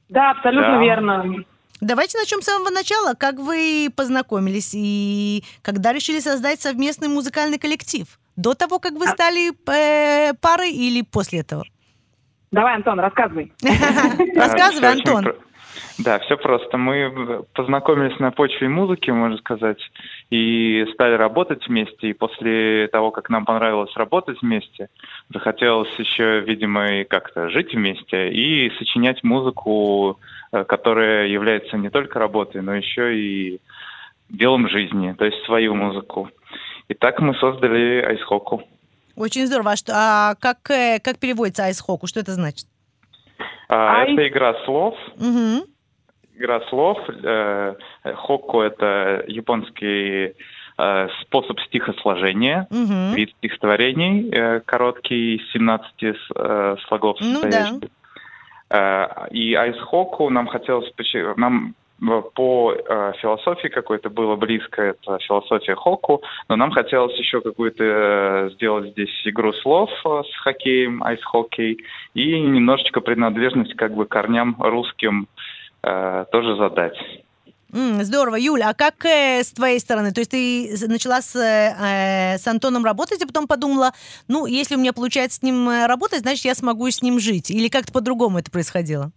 Да, 0.08 0.30
абсолютно 0.30 0.74
Да. 0.76 0.80
верно. 0.82 1.44
Давайте 1.80 2.18
начнем 2.18 2.40
с 2.40 2.46
самого 2.46 2.70
начала. 2.70 3.14
Как 3.14 3.36
вы 3.38 3.90
познакомились 3.94 4.72
и 4.74 5.44
когда 5.62 5.92
решили 5.92 6.20
создать 6.20 6.60
совместный 6.60 7.08
музыкальный 7.08 7.58
коллектив? 7.58 8.06
До 8.36 8.54
того, 8.54 8.78
как 8.78 8.92
вы 8.94 9.06
стали 9.06 9.50
э, 9.68 10.32
парой 10.40 10.70
или 10.70 11.02
после 11.02 11.40
этого? 11.40 11.64
Давай, 12.50 12.76
Антон, 12.76 12.98
рассказывай. 13.00 13.52
Рассказывай, 14.36 14.92
Антон. 14.92 15.34
Да, 15.98 16.18
все 16.20 16.36
просто. 16.36 16.76
Мы 16.78 17.44
познакомились 17.54 18.18
на 18.18 18.30
почве 18.30 18.68
музыки, 18.68 19.10
можно 19.10 19.36
сказать, 19.38 19.78
и 20.30 20.86
стали 20.94 21.14
работать 21.14 21.66
вместе. 21.66 22.10
И 22.10 22.12
после 22.12 22.88
того, 22.88 23.10
как 23.10 23.28
нам 23.30 23.44
понравилось 23.44 23.94
работать 23.96 24.40
вместе, 24.42 24.88
захотелось 25.32 25.92
еще, 25.98 26.40
видимо, 26.40 27.00
и 27.00 27.04
как-то 27.04 27.48
жить 27.48 27.72
вместе 27.74 28.30
и 28.30 28.70
сочинять 28.78 29.22
музыку, 29.22 30.18
э, 30.52 30.64
которая 30.64 31.26
является 31.26 31.76
не 31.76 31.90
только 31.90 32.18
работой, 32.18 32.62
но 32.62 32.74
еще 32.74 33.16
и 33.16 33.60
делом 34.28 34.68
жизни, 34.68 35.14
то 35.16 35.24
есть 35.24 35.44
свою 35.44 35.74
музыку. 35.74 36.30
И 36.88 36.94
так 36.94 37.20
мы 37.20 37.34
создали 37.34 38.02
айсхоку. 38.02 38.62
Очень 39.16 39.46
здорово. 39.46 39.72
А, 39.72 39.76
что, 39.76 39.92
а 39.94 40.34
как, 40.34 40.70
э, 40.70 40.98
как 41.02 41.18
переводится 41.18 41.64
айс-хоку? 41.64 42.06
Что 42.06 42.20
это 42.20 42.32
значит? 42.32 42.66
А, 43.68 44.04
Это 44.04 44.28
игра 44.28 44.54
слов, 44.64 44.94
Мгм. 45.16 45.64
Игра 46.36 46.60
слов. 46.68 46.98
Э, 47.22 47.74
Хокку 48.14 48.60
это 48.60 49.24
японский 49.26 50.34
э, 50.78 51.08
способ 51.22 51.58
стихосложения, 51.60 52.66
Мгм. 52.70 53.14
вид 53.14 53.30
стихотворений, 53.38 54.30
э, 54.30 54.60
короткий, 54.60 55.36
из 55.36 55.52
17 55.52 56.12
с- 56.14 56.30
э, 56.34 56.76
слогов 56.86 57.16
Ну 57.20 57.26
состоящий. 57.40 57.88
Э, 58.70 59.06
И 59.30 59.54
айс-хоку 59.54 60.28
нам 60.30 60.46
хотелось... 60.48 60.92
Нам 61.36 61.74
по 62.34 62.74
э, 62.74 63.12
философии 63.22 63.68
какой-то 63.68 64.10
было 64.10 64.36
близко, 64.36 64.82
это 64.82 65.18
философия 65.18 65.74
хоку, 65.74 66.22
но 66.46 66.56
нам 66.56 66.70
хотелось 66.70 67.18
еще 67.18 67.40
какую-то 67.40 67.84
э, 67.84 68.50
сделать 68.54 68.90
здесь 68.90 69.22
игру 69.24 69.54
слов 69.54 69.88
э, 70.04 70.22
с 70.30 70.36
хоккеем, 70.42 71.02
айс-хоккей, 71.02 71.78
и 72.12 72.40
немножечко 72.40 73.00
принадлежность 73.00 73.74
как 73.76 73.94
бы 73.94 74.04
корням 74.04 74.56
русским 74.58 75.26
э, 75.86 76.24
тоже 76.30 76.56
задать. 76.56 76.96
Здорово. 77.72 78.36
Юля, 78.36 78.70
а 78.70 78.74
как 78.74 79.04
э, 79.04 79.42
с 79.42 79.52
твоей 79.52 79.80
стороны? 79.80 80.12
То 80.12 80.20
есть 80.20 80.30
ты 80.30 80.88
начала 80.88 81.20
с, 81.20 81.36
э, 81.36 82.38
с 82.38 82.46
Антоном 82.46 82.84
работать, 82.84 83.22
а 83.22 83.26
потом 83.26 83.46
подумала, 83.46 83.90
ну, 84.28 84.46
если 84.46 84.76
у 84.76 84.78
меня 84.78 84.92
получается 84.92 85.40
с 85.40 85.42
ним 85.42 85.68
э, 85.68 85.86
работать, 85.86 86.20
значит, 86.20 86.44
я 86.44 86.54
смогу 86.54 86.88
с 86.88 87.02
ним 87.02 87.18
жить. 87.18 87.50
Или 87.50 87.68
как-то 87.68 87.92
по-другому 87.92 88.38
это 88.38 88.50
происходило? 88.50 89.10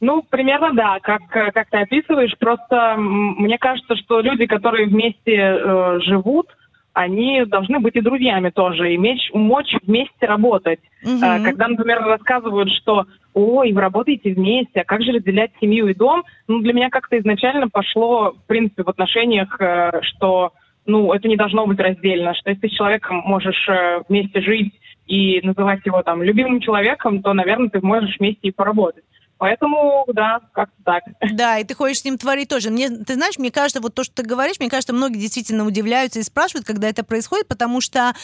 Ну, 0.00 0.22
примерно 0.28 0.74
да, 0.74 0.98
как, 1.00 1.22
э, 1.34 1.52
как 1.52 1.70
ты 1.70 1.78
описываешь. 1.78 2.36
Просто 2.38 2.96
мне 2.98 3.56
кажется, 3.56 3.96
что 3.96 4.20
люди, 4.20 4.46
которые 4.46 4.88
вместе 4.88 5.34
э, 5.34 6.00
живут, 6.00 6.48
они 6.94 7.44
должны 7.44 7.80
быть 7.80 7.96
и 7.96 8.00
друзьями 8.00 8.50
тоже, 8.50 8.94
иметь 8.94 9.20
мочь 9.34 9.74
вместе 9.82 10.26
работать. 10.26 10.80
Э, 11.02 11.42
Когда, 11.44 11.68
например, 11.68 12.00
рассказывают, 12.02 12.70
что 12.70 13.04
ой, 13.34 13.72
вы 13.72 13.80
работаете 13.80 14.32
вместе, 14.32 14.80
а 14.80 14.84
как 14.84 15.02
же 15.02 15.12
разделять 15.12 15.50
семью 15.60 15.88
и 15.88 15.94
дом? 15.94 16.22
Ну, 16.46 16.60
для 16.60 16.72
меня 16.72 16.88
как-то 16.88 17.18
изначально 17.18 17.68
пошло, 17.68 18.32
в 18.32 18.46
принципе, 18.46 18.84
в 18.84 18.88
отношениях, 18.88 19.60
э, 19.60 20.00
что 20.02 20.52
ну, 20.86 21.12
это 21.12 21.28
не 21.28 21.36
должно 21.36 21.66
быть 21.66 21.80
раздельно, 21.80 22.34
что 22.34 22.50
если 22.50 22.68
ты 22.68 22.68
с 22.68 22.76
человеком 22.76 23.22
можешь 23.24 23.68
э, 23.68 24.02
вместе 24.08 24.40
жить 24.40 24.72
и 25.06 25.40
называть 25.42 25.84
его 25.84 26.02
там 26.02 26.22
любимым 26.22 26.60
человеком, 26.60 27.22
то, 27.22 27.32
наверное, 27.32 27.70
ты 27.70 27.80
можешь 27.80 28.18
вместе 28.18 28.48
и 28.48 28.52
поработать. 28.52 29.04
Поэтому, 29.38 30.04
да, 30.12 30.40
как-то 30.52 30.82
так. 30.84 31.02
Да, 31.32 31.58
и 31.58 31.64
ты 31.64 31.74
хочешь 31.74 32.00
с 32.00 32.04
ним 32.04 32.18
творить 32.18 32.48
тоже. 32.48 32.70
Мне, 32.70 32.88
ты 32.88 33.14
знаешь, 33.14 33.36
мне 33.36 33.50
кажется, 33.50 33.80
вот 33.80 33.94
то, 33.94 34.04
что 34.04 34.14
ты 34.14 34.22
говоришь, 34.22 34.60
мне 34.60 34.70
кажется, 34.70 34.92
многие 34.92 35.18
действительно 35.18 35.66
удивляются 35.66 36.20
и 36.20 36.22
спрашивают, 36.22 36.66
когда 36.66 36.88
это 36.88 37.02
происходит, 37.02 37.48
потому 37.48 37.80
что, 37.80 38.14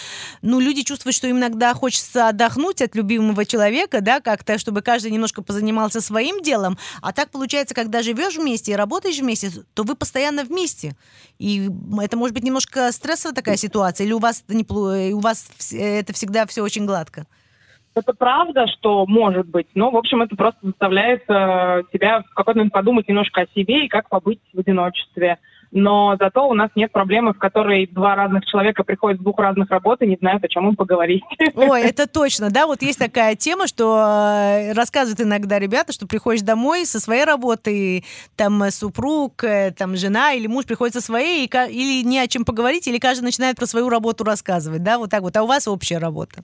ну, 0.41 0.61
люди 0.61 0.83
чувствуют, 0.83 1.17
что 1.17 1.27
им 1.27 1.39
иногда 1.39 1.75
хочется 1.75 2.29
отдохнуть 2.29 2.81
от 2.81 2.95
любимого 2.95 3.45
человека, 3.45 4.01
да, 4.01 4.21
как-то, 4.21 4.57
чтобы 4.59 4.83
каждый 4.83 5.11
немножко 5.11 5.43
позанимался 5.43 6.01
своим 6.01 6.43
делом. 6.43 6.79
А 7.03 7.13
так 7.13 7.31
получается, 7.31 7.75
когда 7.75 8.03
живешь 8.03 8.37
вместе 8.37 8.73
и 8.73 8.77
работаешь 8.77 9.19
вместе, 9.19 9.51
то 9.75 9.83
вы 9.83 9.97
постоянно 9.97 10.45
вместе. 10.45 10.97
И 11.39 11.69
это 12.01 12.17
может 12.17 12.35
быть 12.35 12.45
немножко 12.45 12.93
стрессовая 12.93 13.35
такая 13.35 13.57
ситуация, 13.57 14.05
или 14.05 14.13
у 14.13 14.19
вас, 14.21 14.45
не, 14.49 14.65
у 15.13 15.19
вас 15.19 15.47
это 15.73 16.13
всегда 16.13 16.47
все 16.47 16.63
очень 16.63 16.87
гладко? 16.87 17.27
Это 18.01 18.15
правда, 18.17 18.67
что 18.67 19.07
может 19.07 19.47
быть, 19.47 19.69
но, 19.75 19.91
в 19.91 19.97
общем, 19.97 20.23
это 20.23 20.37
просто 20.37 20.59
заставляет 20.63 21.23
э, 21.29 21.83
тебя 21.93 22.23
в 22.23 22.35
какой-то 22.35 22.59
момент 22.59 22.73
подумать 22.73 23.09
немножко 23.09 23.43
о 23.43 23.47
себе 23.55 23.85
и 23.85 23.89
как 23.89 24.09
побыть 24.09 24.41
в 24.53 24.59
одиночестве. 24.59 25.39
Но 25.73 26.17
зато 26.19 26.49
у 26.49 26.55
нас 26.55 26.71
нет 26.75 26.91
проблемы, 26.91 27.33
в 27.33 27.39
которой 27.39 27.87
два 27.87 28.17
разных 28.17 28.45
человека 28.45 28.83
приходят 28.83 29.21
с 29.21 29.23
двух 29.23 29.39
разных 29.39 29.71
работ 29.71 30.03
и 30.03 30.07
не 30.07 30.17
знают, 30.17 30.43
о 30.43 30.49
чем 30.49 30.69
им 30.69 30.75
поговорить. 30.75 31.23
Ой, 31.55 31.83
это 31.83 32.09
точно, 32.09 32.51
да? 32.51 32.67
Вот 32.67 32.83
есть 32.83 32.99
такая 32.99 33.37
тема, 33.37 33.69
что 33.69 33.97
э, 33.97 34.73
рассказывают 34.73 35.21
иногда 35.21 35.59
ребята, 35.61 35.93
что 35.93 36.09
приходишь 36.09 36.43
домой 36.43 36.87
со 36.87 36.99
своей 36.99 37.25
работы, 37.25 38.05
там 38.37 38.61
э, 38.65 38.71
супруг, 38.73 39.45
э, 39.45 39.71
там 39.71 39.95
жена 39.95 40.33
или 40.33 40.49
муж 40.49 40.65
приходит 40.65 40.95
со 40.95 41.01
своей, 41.01 41.47
и, 41.47 41.51
или 41.71 42.05
не 42.05 42.19
о 42.19 42.27
чем 42.27 42.45
поговорить, 42.45 42.89
или 42.89 42.99
каждый 42.99 43.23
начинает 43.23 43.57
про 43.57 43.67
свою 43.67 43.89
работу 43.89 44.25
рассказывать, 44.25 44.83
да? 44.83 44.99
Вот 44.99 45.11
так 45.11 45.23
вот. 45.23 45.37
А 45.37 45.45
у 45.45 45.47
вас 45.47 45.69
общая 45.69 45.99
работа. 45.99 46.43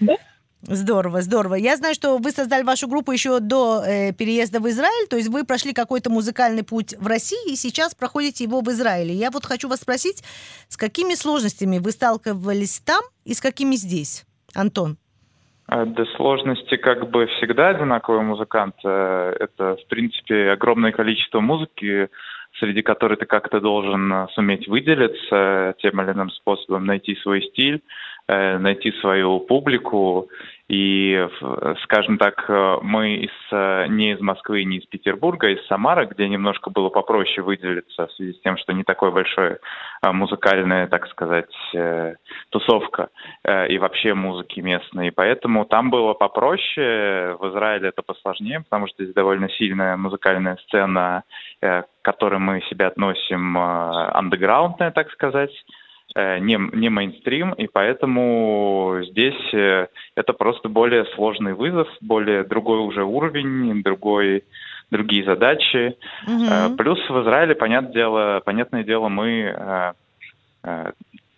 Да, 0.00 0.16
Здорово, 0.62 1.22
здорово. 1.22 1.54
Я 1.54 1.76
знаю, 1.76 1.94
что 1.94 2.18
вы 2.18 2.30
создали 2.32 2.62
вашу 2.62 2.86
группу 2.86 3.12
еще 3.12 3.40
до 3.40 3.82
э, 3.82 4.12
переезда 4.12 4.60
в 4.60 4.68
Израиль, 4.68 5.08
то 5.08 5.16
есть 5.16 5.30
вы 5.30 5.44
прошли 5.44 5.72
какой-то 5.72 6.10
музыкальный 6.10 6.62
путь 6.62 6.94
в 6.98 7.06
России 7.06 7.52
и 7.52 7.56
сейчас 7.56 7.94
проходите 7.94 8.44
его 8.44 8.60
в 8.60 8.68
Израиле. 8.68 9.14
Я 9.14 9.30
вот 9.30 9.46
хочу 9.46 9.68
вас 9.68 9.80
спросить, 9.80 10.22
с 10.68 10.76
какими 10.76 11.14
сложностями 11.14 11.78
вы 11.78 11.92
сталкивались 11.92 12.80
там 12.80 13.00
и 13.24 13.32
с 13.32 13.40
какими 13.40 13.74
здесь, 13.76 14.26
Антон? 14.54 14.98
А, 15.66 15.86
да 15.86 16.04
сложности 16.16 16.76
как 16.76 17.08
бы 17.08 17.26
всегда 17.26 17.68
одинаковый 17.68 18.22
музыкант. 18.22 18.74
Э, 18.84 19.32
это, 19.40 19.76
в 19.76 19.86
принципе, 19.88 20.50
огромное 20.50 20.92
количество 20.92 21.40
музыки, 21.40 22.10
среди 22.58 22.82
которой 22.82 23.16
ты 23.16 23.24
как-то 23.24 23.60
должен 23.60 24.12
э, 24.12 24.26
суметь 24.34 24.68
выделиться 24.68 25.74
тем 25.78 26.02
или 26.02 26.10
иным 26.10 26.30
способом, 26.30 26.86
найти 26.86 27.16
свой 27.16 27.42
стиль, 27.42 27.76
э, 27.76 27.80
найти 28.58 28.92
свою 29.00 29.40
публику. 29.40 30.28
И, 30.68 31.28
скажем 31.82 32.16
так, 32.16 32.44
э, 32.48 32.76
мы 32.82 33.16
из, 33.16 33.90
не 33.90 34.12
из 34.12 34.20
Москвы, 34.20 34.62
не 34.62 34.78
из 34.78 34.86
Петербурга, 34.86 35.48
а 35.48 35.50
из 35.50 35.66
Самары, 35.66 36.06
где 36.06 36.28
немножко 36.28 36.70
было 36.70 36.90
попроще 36.90 37.42
выделиться 37.42 38.06
в 38.06 38.12
связи 38.12 38.34
с 38.34 38.40
тем, 38.42 38.56
что 38.56 38.72
не 38.72 38.84
такой 38.84 39.10
большой 39.10 39.58
музыкальная, 40.00 40.86
так 40.86 41.08
сказать, 41.08 41.50
тусовка 42.50 43.08
и 43.44 43.78
вообще 43.78 44.14
музыки 44.14 44.60
местной. 44.60 45.10
Поэтому 45.10 45.64
там 45.64 45.90
было 45.90 46.14
попроще, 46.14 47.36
в 47.40 47.50
Израиле 47.50 47.88
это 47.88 48.02
посложнее, 48.02 48.60
потому 48.60 48.86
что 48.86 49.02
здесь 49.02 49.14
довольно 49.14 49.48
сильная 49.48 49.96
музыкальная 49.96 50.56
сцена, 50.68 51.24
к 51.60 51.86
которой 52.02 52.38
мы 52.38 52.62
себя 52.62 52.88
относим 52.88 53.56
э, 53.56 54.10
андеграундная, 54.12 54.90
так 54.90 55.10
сказать, 55.10 55.50
э, 55.50 55.79
не, 56.14 56.58
не 56.76 56.88
мейнстрим, 56.88 57.52
и 57.52 57.66
поэтому 57.66 59.00
здесь 59.10 59.54
э, 59.54 59.86
это 60.14 60.32
просто 60.32 60.68
более 60.68 61.04
сложный 61.14 61.54
вызов, 61.54 61.88
более 62.00 62.44
другой 62.44 62.78
уже 62.80 63.04
уровень, 63.04 63.82
другой, 63.82 64.44
другие 64.90 65.24
задачи. 65.24 65.96
Mm-hmm. 66.26 66.76
Плюс 66.76 66.98
в 67.08 67.22
Израиле, 67.22 67.54
понятное 67.54 67.92
дело, 67.92 68.42
понятное 68.44 68.84
дело, 68.84 69.08
мы 69.08 69.94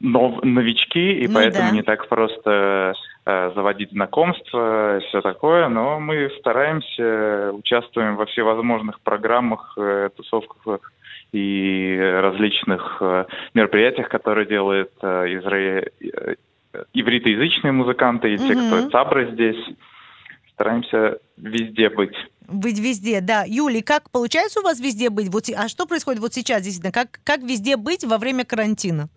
нов, 0.02 0.42
новички, 0.42 1.12
и 1.12 1.28
ну, 1.28 1.34
поэтому 1.34 1.70
да. 1.70 1.74
не 1.74 1.82
так 1.82 2.08
просто 2.08 2.94
э, 3.24 3.52
заводить 3.54 3.92
знакомства, 3.92 5.00
все 5.06 5.20
такое, 5.20 5.68
но 5.68 6.00
мы 6.00 6.28
стараемся, 6.40 7.52
участвуем 7.52 8.16
во 8.16 8.26
всевозможных 8.26 9.00
программах, 9.00 9.74
э, 9.78 10.10
тусовках 10.16 10.92
и 11.32 11.98
различных 11.98 12.98
э, 13.00 13.24
мероприятиях, 13.54 14.08
которые 14.08 14.46
делают 14.46 14.92
э, 15.02 15.26
изра... 15.34 15.56
Э, 15.56 16.34
ивритоязычные 16.94 17.72
музыканты 17.72 18.32
и 18.32 18.36
угу. 18.36 18.46
те, 18.46 18.54
кто 18.54 18.90
цабры 18.90 19.32
здесь. 19.32 19.62
Стараемся 20.54 21.18
везде 21.36 21.90
быть. 21.90 22.14
Быть 22.48 22.78
везде, 22.78 23.20
да. 23.20 23.44
Юли, 23.46 23.82
как 23.82 24.10
получается 24.10 24.60
у 24.60 24.62
вас 24.62 24.80
везде 24.80 25.10
быть? 25.10 25.28
Вот, 25.32 25.44
а 25.56 25.68
что 25.68 25.86
происходит 25.86 26.20
вот 26.20 26.32
сейчас, 26.32 26.62
действительно? 26.62 26.92
Как, 26.92 27.20
как 27.24 27.40
везде 27.40 27.76
быть 27.76 28.04
во 28.04 28.18
время 28.18 28.44
карантина? 28.44 29.08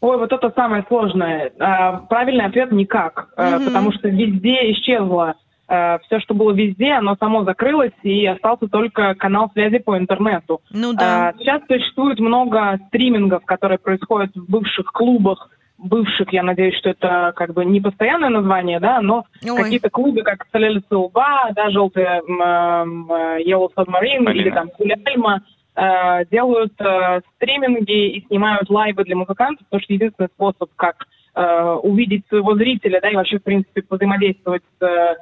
Ой, 0.00 0.16
вот 0.16 0.32
это 0.32 0.50
самое 0.54 0.84
сложное. 0.88 1.52
А, 1.58 1.98
правильный 2.08 2.44
ответ 2.44 2.70
никак, 2.70 3.28
mm-hmm. 3.36 3.64
потому 3.64 3.92
что 3.92 4.08
везде 4.08 4.72
исчезло 4.72 5.34
а, 5.68 5.98
все, 5.98 6.18
что 6.20 6.34
было 6.34 6.52
везде, 6.52 6.92
оно 6.92 7.16
само 7.16 7.44
закрылось, 7.44 7.92
и 8.02 8.26
остался 8.26 8.68
только 8.68 9.14
канал 9.14 9.50
связи 9.52 9.78
по 9.78 9.96
интернету. 9.96 10.60
Ну 10.70 10.92
да. 10.92 11.34
Сейчас 11.38 11.62
существует 11.68 12.18
много 12.18 12.78
стримингов, 12.88 13.44
которые 13.44 13.78
происходят 13.78 14.34
в 14.34 14.50
бывших 14.50 14.86
клубах, 14.86 15.50
бывших, 15.78 16.32
я 16.32 16.42
надеюсь, 16.42 16.76
что 16.76 16.90
это 16.90 17.32
как 17.36 17.54
бы 17.54 17.64
не 17.64 17.80
постоянное 17.80 18.30
название, 18.30 18.80
да, 18.80 19.00
но 19.00 19.26
Ой. 19.48 19.62
какие-то 19.62 19.90
клубы, 19.90 20.22
как 20.22 20.46
Салель 20.50 20.82
Сауба, 20.88 21.50
да, 21.54 21.70
желтые 21.70 22.20
Yellow 22.26 23.68
Submarine 23.76 24.32
или 24.32 24.50
там 24.50 24.70
Куляльма, 24.70 25.42
Э, 25.78 26.24
делают 26.28 26.72
э, 26.80 27.20
стриминги 27.36 28.16
и 28.16 28.26
снимают 28.26 28.68
лайвы 28.68 29.04
для 29.04 29.14
музыкантов, 29.14 29.64
потому 29.66 29.80
что 29.80 29.92
единственный 29.92 30.28
способ, 30.34 30.70
как 30.74 31.06
э, 31.36 31.78
увидеть 31.84 32.26
своего 32.26 32.56
зрителя, 32.56 33.00
да, 33.00 33.10
и 33.10 33.14
вообще, 33.14 33.38
в 33.38 33.44
принципе, 33.44 33.84
взаимодействовать 33.88 34.64
с, 34.80 35.16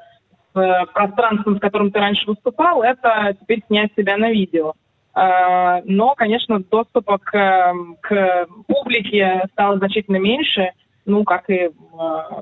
с 0.57 0.87
пространством, 0.95 1.57
с 1.57 1.61
которым 1.61 1.91
ты 1.91 1.99
раньше 1.99 2.27
выступал, 2.27 2.83
это 2.83 3.37
теперь 3.41 3.63
снять 3.67 3.93
себя 3.95 4.17
на 4.17 4.31
видео. 4.31 4.73
Э, 5.15 5.83
но, 5.85 6.15
конечно, 6.15 6.61
доступа 6.61 7.19
к, 7.19 7.75
к 8.01 8.47
публике 8.67 9.43
стало 9.53 9.79
значительно 9.79 10.17
меньше, 10.17 10.71
ну, 11.07 11.25
как 11.25 11.49
и 11.49 11.55
э, 11.55 11.71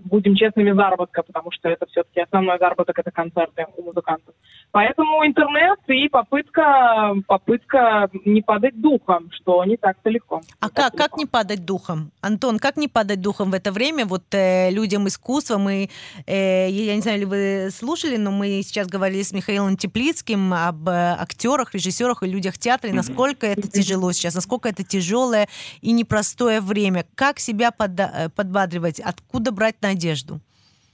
будем 0.05 0.35
честными, 0.35 0.73
заработка, 0.73 1.23
потому 1.23 1.51
что 1.53 1.69
это 1.69 1.87
все-таки 1.87 2.21
основной 2.21 2.59
заработок, 2.59 2.99
это 2.99 3.11
концерты 3.11 3.67
у 3.77 3.83
музыкантов. 3.83 4.35
Поэтому 4.73 5.25
интернет 5.25 5.79
и 5.87 6.09
попытка, 6.09 7.15
попытка 7.29 8.09
не 8.25 8.43
падать 8.43 8.81
духом, 8.81 9.31
что 9.33 9.65
не 9.65 9.77
так-то 9.77 10.11
легко. 10.11 10.41
А 10.61 10.71
как, 10.71 10.95
как 10.95 11.17
не 11.17 11.27
падать 11.27 11.65
духом? 11.65 12.11
Антон, 12.23 12.59
как 12.59 12.77
не 12.77 12.89
падать 12.89 13.21
духом 13.21 13.51
в 13.51 13.55
это 13.55 13.71
время? 13.71 14.07
Вот 14.07 14.25
э, 14.33 14.71
людям 14.71 15.07
искусства, 15.07 15.59
мы, 15.59 15.91
э, 16.27 16.69
я 16.71 16.97
не 16.97 17.03
знаю, 17.03 17.21
ли 17.21 17.25
вы 17.27 17.69
слушали, 17.71 18.17
но 18.17 18.31
мы 18.31 18.63
сейчас 18.63 18.89
говорили 18.89 19.23
с 19.23 19.33
Михаилом 19.33 19.77
Теплицким 19.77 20.55
об 20.55 20.89
э, 20.89 21.17
актерах, 21.21 21.75
режиссерах 21.75 22.23
и 22.23 22.27
людях 22.27 22.59
театра, 22.59 22.91
и 22.91 22.95
насколько 22.95 23.47
это 23.47 23.69
тяжело 23.69 24.11
сейчас, 24.13 24.35
насколько 24.35 24.69
это 24.69 24.83
тяжелое 24.83 25.49
и 25.83 25.93
непростое 25.93 26.61
время. 26.61 27.05
Как 27.15 27.39
себя 27.39 27.71
подда- 27.71 28.11
э, 28.13 28.29
подбадривать? 28.55 29.01
Откуда 29.01 29.53
брать 29.53 29.77
надежду? 29.83 30.41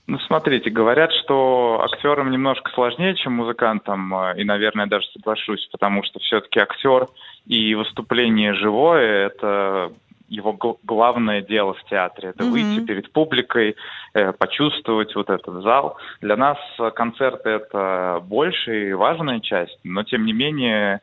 Ну, 0.06 0.18
смотрите, 0.26 0.70
говорят, 0.70 1.12
что 1.12 1.82
актерам 1.82 2.30
немножко 2.30 2.70
сложнее, 2.72 3.14
чем 3.14 3.34
музыкантам, 3.34 4.12
э, 4.14 4.40
и, 4.40 4.44
наверное, 4.44 4.86
даже 4.86 5.06
соглашусь, 5.12 5.68
потому 5.70 6.02
что 6.02 6.18
все-таки 6.18 6.58
актер 6.58 7.06
и 7.46 7.74
выступление 7.74 8.54
живое– 8.54 9.26
это 9.26 9.92
его 10.28 10.56
главное 10.84 11.42
дело 11.42 11.74
в 11.74 11.84
театре. 11.84 12.30
Это 12.30 12.44
mm-hmm. 12.44 12.50
выйти 12.50 12.86
перед 12.86 13.12
публикой, 13.12 13.76
э, 14.14 14.32
почувствовать 14.32 15.14
вот 15.14 15.30
этот 15.30 15.62
зал. 15.62 15.96
Для 16.20 16.36
нас 16.36 16.58
концерты– 16.96 17.50
это 17.50 18.20
большая 18.22 18.88
и 18.88 18.92
важная 18.92 19.40
часть, 19.40 19.78
но, 19.84 20.02
тем 20.02 20.24
не 20.24 20.32
менее, 20.32 21.02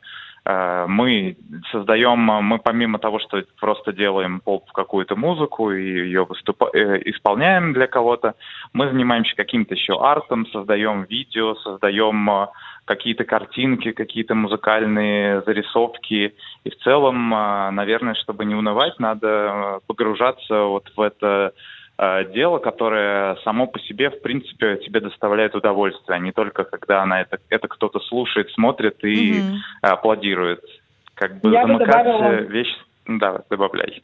мы 0.88 1.36
создаем, 1.72 2.20
мы 2.20 2.60
помимо 2.60 3.00
того, 3.00 3.20
что 3.20 3.44
просто 3.60 3.92
делаем 3.92 4.40
поп 4.40 4.72
какую-то 4.72 5.16
музыку 5.16 5.72
и 5.72 5.84
ее 5.84 6.26
выступ... 6.26 6.64
Э, 6.74 7.02
исполняем 7.06 7.74
для 7.74 7.88
кого-то, 7.88 8.36
мы 8.72 8.90
занимаемся 8.90 9.36
каким-то 9.36 9.74
еще 9.74 10.00
артом, 10.02 10.46
создаем 10.48 11.04
видео, 11.04 11.56
создаем 11.56 12.30
э, 12.30 12.48
какие-то 12.86 13.26
картинки, 13.26 13.92
какие-то 13.92 14.36
музыкальные 14.36 15.42
зарисовки. 15.42 16.36
И 16.64 16.70
в 16.70 16.78
целом, 16.78 17.30
наверное, 17.30 18.16
чтобы 18.16 18.46
не 18.46 18.56
унывать, 18.56 18.98
надо 19.00 19.82
погружаться 19.88 20.64
вот 20.64 20.90
в 20.96 21.02
это 21.02 21.28
Э, 21.48 21.52
дело, 22.34 22.60
которое 22.60 23.36
само 23.44 23.68
по 23.68 23.80
себе, 23.80 24.10
в 24.10 24.22
принципе, 24.22 24.78
тебе 24.78 25.00
доставляет 25.00 25.56
удовольствие, 25.56 26.16
а 26.16 26.20
не 26.20 26.32
только 26.32 26.64
когда 26.64 27.02
она 27.02 27.22
это, 27.22 27.40
это 27.50 27.68
кто-то 27.68 28.00
слушает, 28.02 28.52
смотрит 28.52 29.04
и 29.04 29.40
mm-hmm. 29.40 29.56
аплодирует. 29.82 30.62
Как 31.16 31.42
бы 31.42 31.52
Я 31.52 31.66
замыкаться 31.66 32.04
бы 32.04 32.12
добавила... 32.14 32.50
вещь... 32.50 32.78
Да, 33.08 33.42
добавляй. 33.50 34.04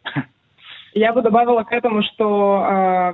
Я 0.95 1.13
бы 1.13 1.21
добавила 1.21 1.63
к 1.63 1.71
этому, 1.71 2.03
что 2.03 2.65
э, 2.69 3.13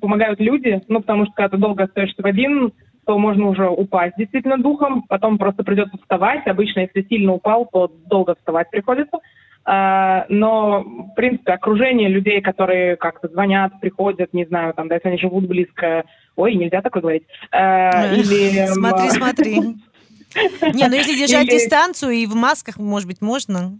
помогают 0.00 0.40
люди, 0.40 0.82
ну, 0.88 1.00
потому 1.00 1.24
что 1.24 1.34
когда 1.34 1.48
ты 1.50 1.56
долго 1.56 1.84
остаешься 1.84 2.22
в 2.22 2.26
один 2.26 2.72
то 3.06 3.18
можно 3.18 3.48
уже 3.48 3.68
упасть 3.68 4.16
действительно 4.16 4.58
духом, 4.58 5.02
потом 5.08 5.38
просто 5.38 5.64
придется 5.64 5.96
вставать. 5.98 6.46
Обычно, 6.46 6.80
если 6.80 7.02
сильно 7.08 7.32
упал, 7.32 7.66
то 7.66 7.90
долго 8.06 8.34
вставать 8.36 8.70
приходится. 8.70 9.18
А, 9.64 10.26
но, 10.28 10.82
в 10.82 11.14
принципе, 11.14 11.52
окружение 11.52 12.08
людей, 12.08 12.40
которые 12.40 12.96
как-то 12.96 13.28
звонят, 13.28 13.80
приходят, 13.80 14.32
не 14.34 14.44
знаю, 14.44 14.74
там, 14.74 14.90
если 14.90 15.08
они 15.08 15.18
живут 15.18 15.46
близко, 15.46 16.04
ой, 16.34 16.54
нельзя 16.54 16.82
такое 16.82 17.02
говорить. 17.02 17.24
А, 17.52 18.12
или... 18.12 18.66
Смотри, 18.66 19.10
смотри. 19.10 19.60
Не, 20.72 20.88
ну 20.88 20.94
если 20.94 21.14
держать 21.14 21.48
дистанцию 21.48 22.12
и 22.12 22.26
в 22.26 22.34
масках, 22.34 22.78
может 22.78 23.06
быть, 23.06 23.20
можно. 23.20 23.78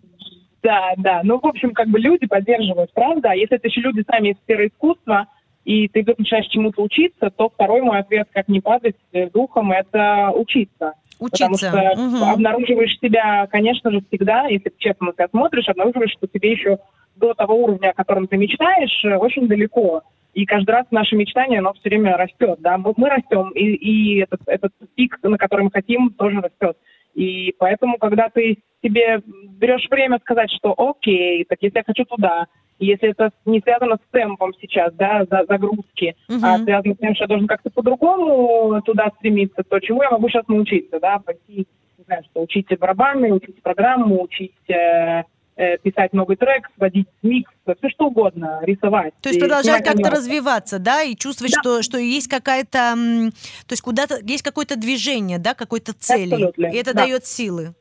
Да, 0.62 0.92
да. 0.98 1.20
Ну, 1.24 1.40
в 1.40 1.46
общем, 1.46 1.72
как 1.72 1.88
бы 1.88 1.98
люди 1.98 2.26
поддерживают, 2.26 2.92
правда. 2.92 3.30
А 3.30 3.34
если 3.34 3.56
это 3.56 3.68
еще 3.68 3.80
люди 3.80 4.04
сами 4.08 4.30
из 4.30 4.36
сферы 4.44 4.68
искусства, 4.68 5.26
и 5.64 5.88
ты 5.88 6.02
вдруг 6.02 6.18
начинаешь 6.18 6.46
чему-то 6.48 6.82
учиться, 6.82 7.30
то 7.30 7.48
второй 7.48 7.82
мой 7.82 7.98
ответ, 7.98 8.28
как 8.32 8.48
не 8.48 8.60
падать 8.60 8.96
духом, 9.32 9.72
это 9.72 10.30
учиться. 10.34 10.94
Учиться. 11.22 11.70
Потому 11.70 11.94
что 11.94 12.16
угу. 12.18 12.32
обнаруживаешь 12.32 12.98
себя, 13.00 13.46
конечно 13.50 13.90
же, 13.90 14.00
всегда, 14.08 14.46
если 14.46 14.70
ты 14.70 14.74
честно 14.78 15.06
на 15.06 15.12
себя 15.12 15.28
смотришь, 15.28 15.68
обнаруживаешь, 15.68 16.12
что 16.12 16.26
тебе 16.26 16.52
еще 16.52 16.78
до 17.16 17.34
того 17.34 17.54
уровня, 17.54 17.90
о 17.90 17.94
котором 17.94 18.26
ты 18.26 18.36
мечтаешь, 18.36 19.04
очень 19.20 19.48
далеко. 19.48 20.02
И 20.34 20.46
каждый 20.46 20.70
раз 20.70 20.86
наше 20.90 21.14
мечтание, 21.14 21.58
оно 21.58 21.74
все 21.74 21.90
время 21.90 22.16
растет, 22.16 22.58
да, 22.60 22.78
мы, 22.78 22.94
мы 22.96 23.10
растем, 23.10 23.50
и, 23.50 23.64
и 23.64 24.22
этот, 24.22 24.40
этот 24.46 24.72
пик, 24.94 25.18
на 25.22 25.36
который 25.36 25.62
мы 25.62 25.70
хотим, 25.70 26.10
тоже 26.10 26.40
растет. 26.40 26.76
И 27.14 27.54
поэтому, 27.58 27.98
когда 27.98 28.30
ты 28.30 28.58
себе 28.82 29.20
берешь 29.26 29.86
время 29.90 30.18
сказать, 30.20 30.50
что 30.50 30.74
окей, 30.76 31.44
так 31.44 31.58
если 31.60 31.78
я 31.78 31.84
хочу 31.84 32.04
туда, 32.04 32.46
если 32.86 33.10
это 33.10 33.30
не 33.44 33.60
связано 33.60 33.96
с 33.96 34.12
темпом 34.12 34.52
сейчас, 34.60 34.92
да, 34.94 35.24
за, 35.30 35.44
загрузки, 35.48 36.16
uh-huh. 36.28 36.40
а 36.42 36.58
связано 36.58 36.94
с 36.94 36.98
тем, 36.98 37.14
что 37.14 37.24
я 37.24 37.28
должен 37.28 37.46
как-то 37.46 37.70
по-другому 37.70 38.80
туда 38.82 39.10
стремиться, 39.18 39.62
то 39.68 39.80
чему 39.80 40.02
я 40.02 40.10
могу 40.10 40.28
сейчас 40.28 40.46
научиться, 40.48 40.98
да, 41.00 41.18
пойти, 41.18 41.66
не 41.98 42.04
знаю, 42.04 42.22
что 42.30 42.42
учить 42.42 42.66
барабаны, 42.78 43.32
учить 43.32 43.62
программу, 43.62 44.22
учить 44.22 44.52
э, 44.68 45.22
э, 45.56 45.78
писать 45.78 46.12
новый 46.12 46.36
трек, 46.36 46.68
сводить 46.76 47.08
микс, 47.22 47.50
все 47.64 47.88
что 47.90 48.06
угодно, 48.06 48.60
рисовать. 48.62 49.14
То 49.22 49.28
есть 49.28 49.40
продолжать 49.40 49.84
как-то 49.84 50.10
развиваться, 50.10 50.78
да, 50.78 51.02
и 51.02 51.14
чувствовать, 51.14 51.52
да. 51.54 51.60
что, 51.60 51.82
что 51.82 51.98
есть 51.98 52.28
какая-то, 52.28 52.94
то 52.96 53.72
есть 53.72 53.82
куда-то, 53.82 54.18
есть 54.22 54.42
какое-то 54.42 54.76
движение, 54.76 55.38
да, 55.38 55.54
какой-то 55.54 55.92
цели, 55.92 56.34
Абсолютно. 56.34 56.66
и 56.66 56.76
это 56.76 56.94
да. 56.94 57.04
дает 57.04 57.26
силы. 57.26 57.74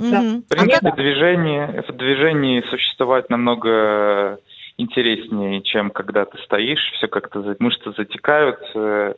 Да. 0.00 0.20
В 0.20 0.48
принципе, 0.48 0.88
а 0.88 0.96
движение, 0.96 1.84
в 1.86 1.92
движении 1.92 2.62
существовать 2.70 3.28
намного 3.28 4.40
интереснее, 4.78 5.62
чем 5.62 5.90
когда 5.90 6.24
ты 6.24 6.38
стоишь, 6.38 6.80
все 6.96 7.06
как-то 7.06 7.54
мышцы 7.58 7.92
затекают, 7.96 8.58
э, 8.74 9.14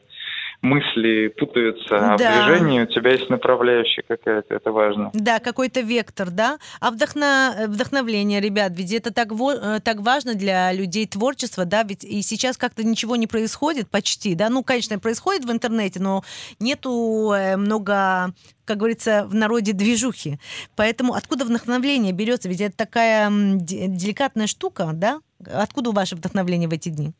мысли 0.62 1.28
путаются, 1.28 2.14
а 2.14 2.16
да. 2.16 2.44
в 2.44 2.46
движении 2.46 2.82
у 2.82 2.86
тебя 2.86 3.10
есть 3.10 3.28
направляющая 3.28 4.04
какая-то, 4.06 4.54
это 4.54 4.70
важно. 4.70 5.10
Да, 5.12 5.40
какой-то 5.40 5.80
вектор, 5.80 6.30
да. 6.30 6.58
А 6.80 6.90
вдохно... 6.90 7.66
вдохновление, 7.66 8.40
ребят, 8.40 8.72
ведь 8.76 8.92
это 8.92 9.12
так, 9.12 9.32
во... 9.32 9.80
так 9.80 10.00
важно 10.00 10.34
для 10.34 10.72
людей 10.72 11.06
творчества, 11.06 11.64
да, 11.64 11.82
ведь 11.82 12.04
и 12.04 12.22
сейчас 12.22 12.56
как-то 12.56 12.84
ничего 12.84 13.16
не 13.16 13.26
происходит 13.26 13.90
почти, 13.90 14.34
да, 14.34 14.48
ну, 14.48 14.62
конечно, 14.62 14.98
происходит 15.00 15.44
в 15.44 15.50
интернете, 15.50 16.00
но 16.00 16.22
нету 16.60 17.32
э, 17.32 17.56
много 17.56 18.32
как 18.64 18.78
говорится, 18.78 19.26
в 19.26 19.34
народе 19.34 19.72
движухи. 19.72 20.38
Поэтому 20.76 21.14
откуда 21.14 21.44
вдохновление 21.44 22.12
берется? 22.12 22.48
Ведь 22.48 22.60
это 22.60 22.76
такая 22.76 23.28
деликатная 23.28 24.46
штука, 24.46 24.90
да? 24.94 25.20
Откуда 25.52 25.90
ваше 25.90 26.14
вдохновление 26.14 26.68
в 26.68 26.72
эти 26.72 26.88
дни? 26.88 27.12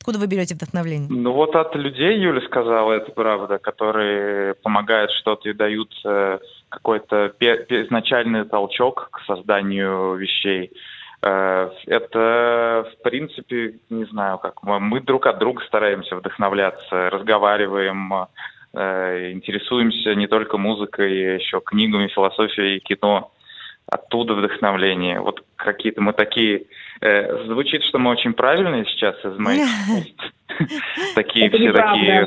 Откуда 0.00 0.18
вы 0.18 0.28
берете 0.28 0.54
вдохновление? 0.54 1.08
Ну 1.10 1.32
вот 1.32 1.54
от 1.54 1.74
людей, 1.76 2.18
Юля 2.18 2.40
сказала, 2.46 2.94
это 2.94 3.12
правда, 3.12 3.58
которые 3.58 4.54
помогают 4.54 5.10
что-то 5.10 5.50
и 5.50 5.52
дают 5.52 5.92
э, 6.06 6.38
какой-то 6.70 7.34
изначальный 7.38 8.46
толчок 8.46 9.10
к 9.12 9.20
созданию 9.26 10.14
вещей. 10.14 10.72
Э, 11.20 11.68
это, 11.86 12.88
в 12.90 13.02
принципе, 13.02 13.74
не 13.90 14.06
знаю, 14.06 14.38
как 14.38 14.62
мы, 14.62 14.80
мы 14.80 15.00
друг 15.00 15.26
от 15.26 15.38
друга 15.38 15.62
стараемся 15.66 16.16
вдохновляться, 16.16 17.10
разговариваем, 17.10 18.26
э, 18.72 19.32
интересуемся 19.32 20.14
не 20.14 20.28
только 20.28 20.56
музыкой, 20.56 21.32
а 21.32 21.34
еще 21.34 21.60
книгами, 21.60 22.08
философией, 22.08 22.80
кино. 22.80 23.32
Оттуда 23.90 24.34
вдохновление. 24.34 25.20
Вот 25.20 25.44
какие-то 25.56 26.00
мы 26.00 26.12
такие 26.12 26.66
Э, 27.02 27.46
звучит, 27.46 27.82
что 27.84 27.98
мы 27.98 28.10
очень 28.10 28.34
правильные 28.34 28.84
сейчас 28.84 29.16
из 29.24 29.38
моих 29.38 29.66
Такие 31.14 31.48
все 31.48 31.72
такие... 31.72 32.26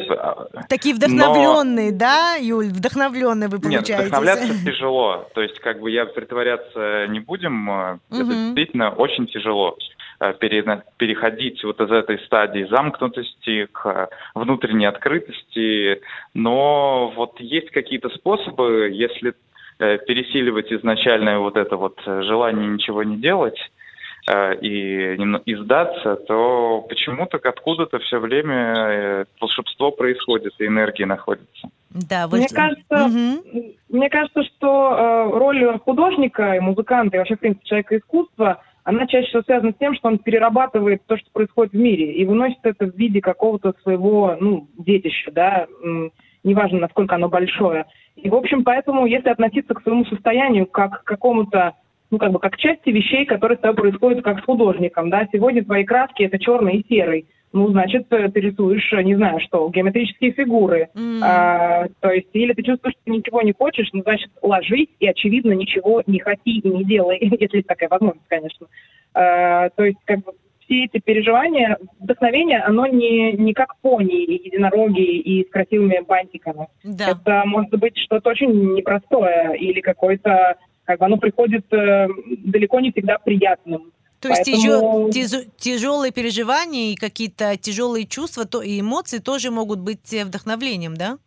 Такие 0.68 0.96
вдохновленные, 0.96 1.92
да, 1.92 2.36
Юль? 2.40 2.70
Вдохновленные 2.70 3.50
вы 3.50 3.60
получаете. 3.60 3.94
Нет, 3.94 4.02
вдохновляться 4.02 4.66
тяжело. 4.66 5.30
То 5.36 5.42
есть, 5.42 5.60
как 5.60 5.80
бы 5.80 5.92
я 5.92 6.06
притворяться 6.06 7.06
не 7.10 7.20
будем. 7.20 7.70
Э, 7.70 7.98
это 8.10 8.26
действительно 8.26 8.90
очень 8.90 9.28
тяжело 9.28 9.78
э, 10.20 10.34
переходить 10.40 11.64
вот 11.64 11.80
из 11.80 11.92
этой 11.92 12.18
стадии 12.26 12.66
замкнутости 12.68 13.68
к 13.72 14.10
внутренней 14.34 14.88
открытости. 14.88 16.02
Но 16.34 17.14
вот 17.16 17.40
есть 17.40 17.70
какие-то 17.70 18.10
способы, 18.10 18.90
если 18.92 19.36
пересиливать 19.78 20.72
изначальное 20.72 21.40
вот 21.40 21.58
это 21.58 21.78
вот 21.78 22.00
желание 22.06 22.68
ничего 22.68 23.04
не 23.04 23.18
делать, 23.18 23.58
Э, 24.26 24.56
и, 24.56 25.18
и 25.46 25.56
сдаться, 25.56 26.16
то 26.16 26.86
почему-то 26.88 27.38
откуда-то 27.44 28.00
все 28.00 28.20
время 28.20 28.56
э, 28.56 29.26
волшебство 29.42 29.92
происходит, 29.92 30.54
и 30.60 30.66
энергия 30.66 31.06
находится. 31.06 31.70
Да, 31.90 32.28
вы... 32.28 32.38
мне, 32.38 32.48
кажется, 32.48 33.06
угу. 33.06 33.76
мне 33.90 34.10
кажется, 34.10 34.44
что 34.44 34.96
э, 34.96 35.38
роль 35.38 35.78
художника 35.80 36.54
и 36.54 36.62
музыканта, 36.62 37.18
и 37.18 37.20
вообще, 37.20 37.36
в 37.36 37.40
принципе, 37.40 37.68
человека 37.68 37.98
искусства, 37.98 38.62
она 38.86 39.08
чаще 39.08 39.28
всего 39.28 39.44
связана 39.44 39.74
с 39.74 39.78
тем, 39.78 39.94
что 39.94 40.08
он 40.08 40.18
перерабатывает 40.18 41.02
то, 41.06 41.18
что 41.18 41.30
происходит 41.34 41.74
в 41.74 41.78
мире, 41.78 42.14
и 42.14 42.26
выносит 42.26 42.60
это 42.64 42.86
в 42.86 42.96
виде 42.96 43.20
какого-то 43.20 43.74
своего, 43.84 44.38
ну, 44.40 44.70
детища, 44.78 45.32
да, 45.32 45.68
неважно, 46.44 46.80
насколько 46.80 47.16
оно 47.16 47.30
большое. 47.30 47.86
И, 48.16 48.30
в 48.30 48.36
общем, 48.36 48.64
поэтому, 48.64 49.06
если 49.06 49.30
относиться 49.30 49.74
к 49.74 49.82
своему 49.82 50.06
состоянию 50.06 50.66
как 50.66 51.02
к 51.02 51.04
какому-то 51.04 51.74
ну, 52.12 52.20
как 52.20 52.32
бы, 52.32 52.38
как 52.38 52.58
части 52.58 52.92
вещей, 52.92 53.26
которые 53.26 53.58
с 53.58 53.62
тобой 53.62 53.76
происходят 53.90 54.24
как 54.24 54.40
с 54.40 54.44
художником, 54.44 55.10
да, 55.10 55.28
сегодня 55.32 55.66
твои 55.66 55.84
краски 55.84 56.22
это 56.22 56.38
черный 56.38 56.78
и 56.78 56.88
серый, 56.88 57.26
ну, 57.54 57.70
значит, 57.70 58.08
ты 58.10 58.18
рисуешь, 58.18 58.92
не 59.04 59.16
знаю 59.16 59.40
что, 59.40 59.70
геометрические 59.70 60.32
фигуры. 60.32 60.90
Mm. 60.96 61.20
А, 61.24 61.88
то 62.02 62.12
есть, 62.12 62.30
или 62.34 62.54
ты 62.54 62.64
чувствуешь, 62.64 62.96
что 63.02 63.12
ничего 63.12 63.42
не 63.44 63.54
хочешь, 63.54 63.90
ну, 63.94 64.02
значит, 64.02 64.32
ложись 64.42 64.90
и, 65.00 65.08
очевидно, 65.08 65.54
ничего 65.54 66.04
не 66.06 66.20
хоти 66.20 66.60
и 66.60 66.68
не 66.68 66.84
делай, 66.84 67.18
если 67.40 67.58
есть 67.58 67.68
такая 67.68 67.90
возможность, 67.90 68.28
конечно. 68.28 68.68
А, 69.14 69.70
то 69.70 69.84
есть, 69.84 70.00
как 70.06 70.20
бы, 70.24 70.34
все 70.74 70.86
эти 70.86 71.00
переживания, 71.00 71.78
вдохновение, 72.00 72.62
оно 72.62 72.88
не, 72.88 73.34
не 73.34 73.54
как 73.54 73.78
пони 73.82 74.24
и 74.24 74.48
единороги 74.48 75.20
и 75.20 75.48
с 75.48 75.52
красивыми 75.52 76.04
бантиками. 76.08 76.68
Да. 76.84 77.12
Это 77.12 77.44
может 77.46 77.72
быть 77.78 77.98
что-то 77.98 78.32
очень 78.32 78.74
непростое 78.74 79.58
или 79.58 79.82
какой-то 79.82 80.56
как 80.86 81.00
бы 81.00 81.06
оно 81.06 81.18
приходит 81.18 81.72
э, 81.72 82.08
далеко 82.44 82.80
не 82.80 82.92
всегда 82.92 83.18
приятным. 83.20 83.92
То 84.20 84.30
Поэтому... 84.30 85.10
есть 85.14 85.56
тяжелые 85.58 86.12
переживания 86.12 86.92
и 86.92 86.96
какие-то 86.96 87.56
тяжелые 87.58 88.06
чувства 88.06 88.46
то, 88.46 88.62
и 88.62 88.80
эмоции 88.80 89.20
тоже 89.20 89.52
могут 89.52 89.80
быть 89.80 90.14
э, 90.14 90.26
вдохновлением, 90.26 90.96
да? 90.96 91.18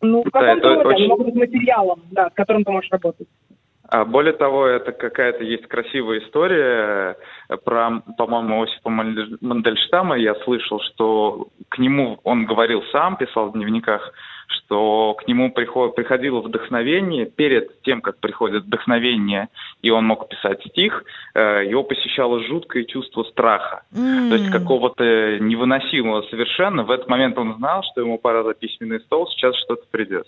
Ну, 0.00 0.22
в 0.22 0.30
каком-то 0.30 0.68
да, 0.68 0.74
роде, 0.82 0.88
очень... 0.88 0.98
они 0.98 1.06
могут 1.08 1.26
быть 1.26 1.34
материалом, 1.34 2.02
да, 2.10 2.28
с 2.28 2.34
которым 2.34 2.64
ты 2.64 2.70
можешь 2.70 2.90
работать. 2.90 3.26
А 3.88 4.04
более 4.04 4.32
того, 4.32 4.66
это 4.66 4.92
какая-то 4.92 5.44
есть 5.44 5.66
красивая 5.66 6.20
история 6.20 7.16
э, 7.48 7.56
про, 7.58 8.02
по-моему, 8.16 8.62
Осипа 8.62 8.88
Мандельштама. 8.88 10.16
Я 10.16 10.34
слышал, 10.36 10.80
что 10.80 11.48
к 11.68 11.78
нему 11.78 12.18
он 12.24 12.46
говорил 12.46 12.82
сам, 12.92 13.16
писал 13.16 13.50
в 13.50 13.52
дневниках, 13.52 14.12
что 14.48 15.14
к 15.14 15.28
нему 15.28 15.52
приход, 15.52 15.94
приходило 15.94 16.40
вдохновение 16.40 17.26
перед 17.26 17.82
тем, 17.82 18.00
как 18.00 18.18
приходит 18.18 18.64
вдохновение, 18.64 19.48
и 19.82 19.90
он 19.90 20.06
мог 20.06 20.28
писать 20.28 20.62
стих, 20.64 21.04
э, 21.34 21.64
его 21.66 21.82
посещало 21.82 22.40
жуткое 22.40 22.84
чувство 22.84 23.24
страха, 23.24 23.82
mm. 23.92 24.28
то 24.30 24.34
есть 24.36 24.50
какого-то 24.50 25.38
невыносимого 25.40 26.22
совершенно. 26.22 26.84
В 26.84 26.90
этот 26.90 27.08
момент 27.08 27.36
он 27.38 27.56
знал, 27.56 27.82
что 27.82 28.00
ему 28.00 28.18
пора 28.18 28.42
за 28.44 28.54
письменный 28.54 29.00
стол, 29.00 29.28
сейчас 29.28 29.54
что-то 29.56 29.84
придет. 29.90 30.26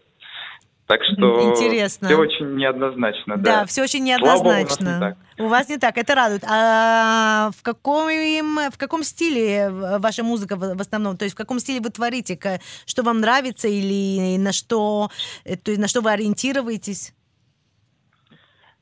Так 0.87 1.03
что 1.03 1.51
Интересно. 1.51 2.07
все 2.07 2.17
очень 2.17 2.55
неоднозначно. 2.55 3.37
Да, 3.37 3.61
да. 3.61 3.67
все 3.67 3.83
очень 3.83 4.05
неоднозначно. 4.05 4.87
Богу, 4.87 4.97
у, 4.97 5.01
нас 5.01 5.17
не 5.37 5.43
у 5.45 5.49
вас 5.49 5.69
не 5.69 5.79
так, 5.79 5.99
это 5.99 6.15
радует. 6.15 6.45
А 6.49 7.51
в 7.59 7.63
каком, 7.63 8.07
в 8.07 8.79
каком 8.79 9.03
стиле 9.03 9.69
ваша 9.71 10.23
музыка 10.23 10.57
в 10.57 10.81
основном? 10.81 11.17
То 11.17 11.25
есть 11.25 11.35
в 11.35 11.39
каком 11.39 11.59
стиле 11.59 11.81
вы 11.81 11.91
творите? 11.91 12.39
Что 12.87 13.03
вам 13.03 13.21
нравится 13.21 13.67
или 13.67 14.37
на 14.39 14.53
что, 14.53 15.11
то 15.45 15.71
есть 15.71 15.81
на 15.81 15.89
что 15.89 16.03
вы 16.03 16.13
ориентируетесь? 16.13 17.13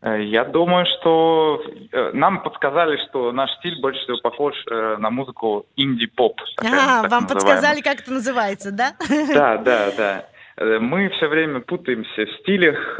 Э, 0.05 0.23
я 0.23 0.45
думаю, 0.45 0.85
что 1.01 1.63
э, 1.91 2.11
нам 2.13 2.43
подсказали, 2.43 2.99
что 3.09 3.33
наш 3.33 3.51
стиль 3.59 3.81
больше 3.81 4.03
всего 4.03 4.19
похож 4.19 4.55
э, 4.71 4.97
на 4.99 5.09
музыку 5.09 5.67
инди-поп. 5.77 6.39
А, 6.59 7.09
вам 7.09 7.27
подсказали, 7.27 7.81
как 7.81 8.01
это 8.01 8.13
называется, 8.13 8.71
да? 8.71 8.93
Да, 9.09 9.57
да, 9.57 9.91
да. 9.97 10.27
Мы 10.57 11.09
все 11.11 11.27
время 11.29 11.61
путаемся 11.61 12.27
в 12.27 12.33
стилях, 12.41 12.99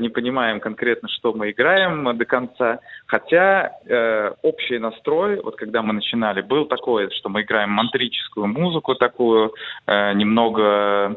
не 0.00 0.08
понимаем 0.08 0.60
конкретно, 0.60 1.08
что 1.08 1.34
мы 1.34 1.50
играем 1.50 2.16
до 2.16 2.24
конца. 2.24 2.80
Хотя 3.06 3.72
э, 3.84 4.32
общий 4.42 4.78
настрой, 4.78 5.40
вот 5.42 5.56
когда 5.56 5.82
мы 5.82 5.92
начинали, 5.92 6.40
был 6.40 6.64
такой, 6.64 7.10
что 7.10 7.28
мы 7.28 7.42
играем 7.42 7.70
мантрическую 7.70 8.46
музыку 8.46 8.94
такую, 8.94 9.52
э, 9.86 10.12
немного 10.14 11.16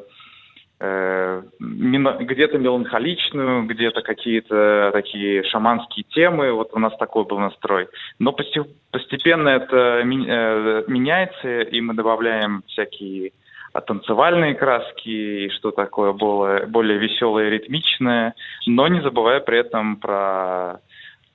Э, 0.82 1.42
где-то 1.60 2.58
меланхоличную, 2.58 3.66
где-то 3.66 4.02
какие-то 4.02 4.92
такие 4.94 5.44
шаманские 5.44 6.06
темы. 6.10 6.54
Вот 6.54 6.70
у 6.72 6.80
нас 6.80 6.96
такой 6.98 7.26
был 7.26 7.38
настрой. 7.38 7.90
Но 8.18 8.32
постепенно 8.32 9.50
это 9.50 10.00
э, 10.00 10.04
меняется, 10.06 11.62
и 11.62 11.82
мы 11.82 11.96
добавляем 11.96 12.64
всякие 12.68 13.34
танцевальные 13.82 14.56
краски 14.56 15.10
и 15.10 15.50
что 15.50 15.72
такое 15.72 16.14
более, 16.14 16.68
более 16.68 16.98
веселое, 16.98 17.50
ритмичное, 17.50 18.36
но 18.66 18.88
не 18.88 19.02
забывая 19.02 19.40
при 19.40 19.60
этом 19.60 19.98
про 19.98 20.82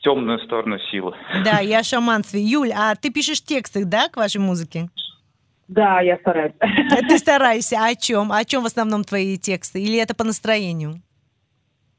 темную 0.01 0.39
сторону 0.41 0.79
силы. 0.91 1.15
Да, 1.45 1.61
я 1.61 1.83
шаманстве. 1.83 2.41
Юль, 2.41 2.73
а 2.73 2.95
ты 2.95 3.11
пишешь 3.11 3.43
тексты, 3.43 3.85
да, 3.85 4.09
к 4.09 4.17
вашей 4.17 4.41
музыке? 4.41 4.89
Да, 5.69 6.01
я 6.01 6.19
стараюсь. 6.19 6.53
Ты 7.09 7.19
стараешься. 7.19 7.77
А 7.81 7.89
о 7.89 7.95
чем? 7.95 8.31
О 8.31 8.45
чем 8.45 8.63
в 8.63 8.67
основном 8.67 9.03
твои 9.03 9.39
тексты? 9.39 9.83
Или 9.83 9.99
это 9.99 10.15
по 10.15 10.25
настроению? 10.25 11.01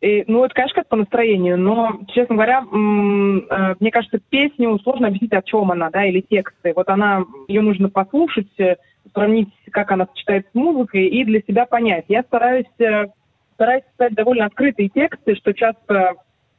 И, 0.01 0.23
ну, 0.27 0.43
это, 0.43 0.53
конечно, 0.53 0.81
как 0.81 0.89
по 0.89 0.97
настроению, 0.97 1.57
но, 1.57 2.01
честно 2.13 2.35
говоря, 2.35 2.59
э, 2.61 3.75
мне 3.79 3.91
кажется, 3.91 4.19
песню 4.29 4.77
сложно 4.83 5.07
объяснить, 5.07 5.33
о 5.33 5.41
чем 5.41 5.71
она, 5.71 5.89
да, 5.89 6.05
или 6.05 6.21
тексты. 6.21 6.73
Вот 6.75 6.89
она, 6.89 7.23
ее 7.47 7.61
нужно 7.61 7.89
послушать, 7.89 8.59
э, 8.59 8.75
сравнить, 9.13 9.49
как 9.71 9.91
она 9.91 10.07
сочетается 10.07 10.51
с 10.51 10.55
музыкой, 10.55 11.07
и 11.07 11.23
для 11.23 11.41
себя 11.41 11.65
понять. 11.65 12.05
Я 12.07 12.23
стараюсь, 12.23 12.65
э, 12.79 13.05
стараюсь 13.53 13.83
писать 13.97 14.13
довольно 14.13 14.45
открытые 14.45 14.89
тексты, 14.89 15.35
что 15.35 15.53
часто 15.53 16.15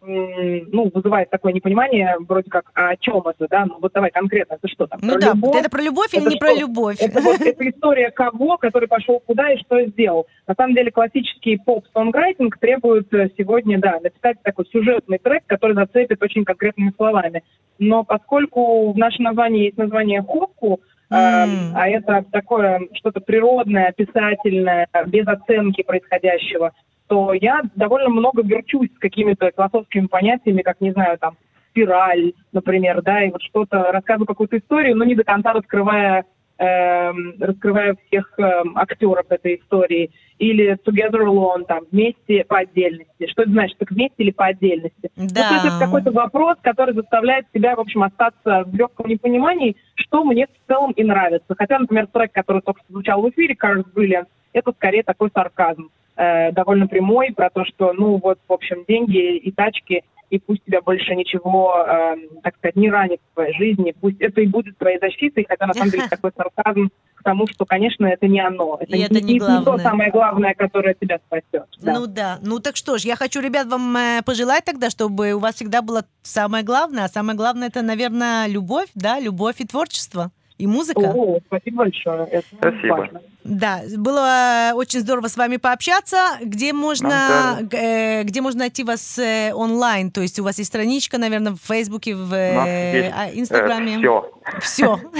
ну, 0.07 0.90
вызывает 0.94 1.30
такое 1.30 1.53
непонимание, 1.53 2.16
вроде 2.28 2.49
как, 2.49 2.70
а 2.74 2.90
о 2.90 2.97
чем 2.97 3.22
это, 3.26 3.47
да? 3.49 3.66
Ну, 3.66 3.78
вот 3.80 3.92
давай 3.92 4.11
конкретно, 4.11 4.55
это 4.55 4.68
что 4.68 4.86
там? 4.86 5.01
Ну 5.03 5.14
про 5.14 5.20
да, 5.20 5.32
любовь? 5.32 5.57
это 5.57 5.70
про 5.70 5.82
любовь 5.82 6.09
или 6.12 6.22
это 6.22 6.30
не 6.30 6.36
что? 6.36 6.47
про 6.47 6.55
любовь? 6.55 6.97
Это, 7.01 7.20
вот, 7.20 7.40
это 7.40 7.68
история 7.68 8.11
кого, 8.11 8.57
который 8.57 8.88
пошел 8.88 9.20
куда 9.20 9.51
и 9.53 9.59
что 9.59 9.84
сделал. 9.86 10.26
На 10.47 10.55
самом 10.55 10.74
деле 10.74 10.90
классический 10.90 11.57
поп-songwriting 11.57 12.57
требует 12.59 13.12
э, 13.14 13.30
сегодня, 13.36 13.78
да, 13.80 13.99
написать 14.01 14.40
такой 14.42 14.66
сюжетный 14.66 15.18
трек, 15.18 15.42
который 15.47 15.74
зацепит 15.74 16.22
очень 16.22 16.44
конкретными 16.44 16.92
словами. 16.97 17.42
Но 17.78 18.05
поскольку 18.05 18.92
в 18.92 18.97
нашем 18.97 19.24
названии 19.24 19.64
есть 19.64 19.78
название 19.78 20.22
«Хопку», 20.22 20.80
Mm. 21.09 21.72
А 21.74 21.88
это 21.88 22.24
такое 22.32 22.80
что-то 22.94 23.20
природное, 23.20 23.92
писательное, 23.92 24.88
без 25.07 25.26
оценки 25.26 25.82
происходящего 25.82 26.72
то 27.09 27.32
я 27.34 27.62
довольно 27.74 28.09
много 28.09 28.42
верчусь 28.42 28.90
с 28.94 28.98
какими-то 28.98 29.50
философскими 29.54 30.07
понятиями, 30.07 30.62
как, 30.62 30.80
не 30.80 30.92
знаю, 30.92 31.18
там, 31.18 31.36
спираль, 31.70 32.32
например, 32.52 33.02
да, 33.02 33.22
и 33.22 33.30
вот 33.30 33.42
что-то, 33.42 33.92
рассказываю 33.92 34.26
какую-то 34.26 34.59
историю, 34.59 34.96
но 34.96 35.04
не 35.04 35.14
до 35.14 35.24
конца 35.24 35.52
раскрывая, 35.52 36.24
э, 36.59 37.12
раскрывая 37.40 37.96
всех 38.07 38.32
э, 38.38 38.62
актеров 38.74 39.26
этой 39.30 39.57
истории. 39.57 40.11
Или 40.38 40.76
together 40.86 41.24
alone, 41.24 41.64
там, 41.66 41.84
вместе 41.90 42.44
по 42.44 42.59
отдельности. 42.59 43.26
Что 43.26 43.42
это 43.42 43.52
значит, 43.52 43.78
так 43.78 43.90
вместе 43.90 44.16
или 44.18 44.30
по 44.30 44.46
отдельности? 44.46 45.11
Да. 45.16 45.48
Есть 45.50 45.64
это 45.64 45.78
какой-то 45.80 46.11
вопрос, 46.11 46.57
который 46.61 46.94
заставляет 46.94 47.46
себя, 47.54 47.74
в 47.74 47.80
общем, 47.80 48.02
остаться 48.02 48.64
в 48.66 48.74
легком 48.74 49.09
непонимании, 49.09 49.76
что 49.94 50.24
мне 50.24 50.46
в 50.46 50.68
целом 50.68 50.92
и 50.92 51.02
нравится. 51.02 51.54
Хотя, 51.57 51.78
например, 51.78 52.07
трек, 52.09 52.32
который 52.32 52.61
только 52.61 52.80
что 52.80 52.92
звучал 52.92 53.22
в 53.22 53.30
эфире, 53.30 53.54
Cars 53.54 53.84
Brilliant, 53.94 54.26
это 54.52 54.72
скорее 54.72 55.02
такой 55.02 55.30
сарказм 55.34 55.90
э, 56.16 56.52
довольно 56.52 56.86
прямой 56.86 57.32
про 57.32 57.50
то, 57.50 57.64
что, 57.64 57.92
ну 57.92 58.20
вот, 58.22 58.38
в 58.46 58.52
общем, 58.52 58.84
деньги 58.86 59.36
и 59.36 59.50
тачки, 59.52 60.02
и 60.31 60.39
пусть 60.39 60.64
тебя 60.64 60.81
больше 60.81 61.14
ничего, 61.14 61.74
э, 61.87 62.16
так 62.43 62.57
сказать, 62.57 62.77
не 62.77 62.91
ранит 62.91 63.20
в 63.31 63.35
твоей 63.35 63.55
жизни, 63.55 63.95
пусть 64.01 64.20
это 64.20 64.41
и 64.41 64.47
будет 64.47 64.77
твоей 64.79 64.99
защитой, 64.99 65.47
хотя 65.49 65.66
на 65.66 65.74
самом 65.74 65.91
деле 65.91 66.07
такой 66.11 66.33
сарказм 66.37 66.91
к 67.14 67.22
тому, 67.22 67.47
что, 67.47 67.64
конечно, 67.64 68.07
это 68.07 68.27
не 68.27 68.41
оно. 68.41 68.79
Это, 68.81 68.97
и 68.97 69.01
это 69.01 69.14
не, 69.14 69.35
не, 69.35 69.35
не 69.35 69.64
то 69.64 69.79
самое 69.79 70.11
главное, 70.11 70.55
которое 70.55 70.95
тебя 70.95 71.18
спасет. 71.27 71.66
Да. 71.81 71.95
Ну 71.95 72.07
да. 72.07 72.39
Ну 72.43 72.59
так 72.61 72.77
что 72.77 72.99
ж, 72.99 73.03
я 73.03 73.16
хочу, 73.16 73.41
ребят, 73.41 73.66
вам 73.66 73.97
э, 73.97 74.22
пожелать 74.24 74.64
тогда, 74.64 74.91
чтобы 74.91 75.33
у 75.33 75.39
вас 75.39 75.57
всегда 75.57 75.83
было 75.83 76.05
самое 76.22 76.64
главное, 76.64 77.05
а 77.05 77.09
самое 77.09 77.37
главное 77.37 77.68
это, 77.68 77.83
наверное, 77.83 78.47
любовь, 78.47 78.89
да, 78.95 79.20
любовь 79.20 79.57
и 79.59 79.66
творчество 79.66 80.31
и 80.59 80.66
музыка. 80.66 81.00
О, 81.00 81.38
спасибо 81.46 81.78
большое. 81.78 82.26
Это 82.26 82.46
спасибо. 82.59 82.94
Важно. 82.94 83.20
Да, 83.44 83.82
было 83.96 84.72
очень 84.74 85.00
здорово 85.00 85.28
с 85.28 85.36
вами 85.36 85.57
пообщаться. 85.57 86.38
Где 86.42 86.72
можно, 86.72 87.61
э, 87.70 88.22
где 88.24 88.40
можно 88.40 88.61
найти 88.61 88.82
вас 88.82 89.18
э, 89.18 89.52
онлайн? 89.52 90.11
То 90.11 90.22
есть 90.22 90.40
у 90.40 90.44
вас 90.44 90.59
есть 90.59 90.68
страничка, 90.68 91.18
наверное, 91.18 91.52
в 91.52 91.59
Фейсбуке, 91.59 92.16
в 92.16 92.32
э, 92.32 93.11
а, 93.11 93.30
Инстаграме? 93.32 93.98
все. 93.98 94.32
Все. 94.61 95.00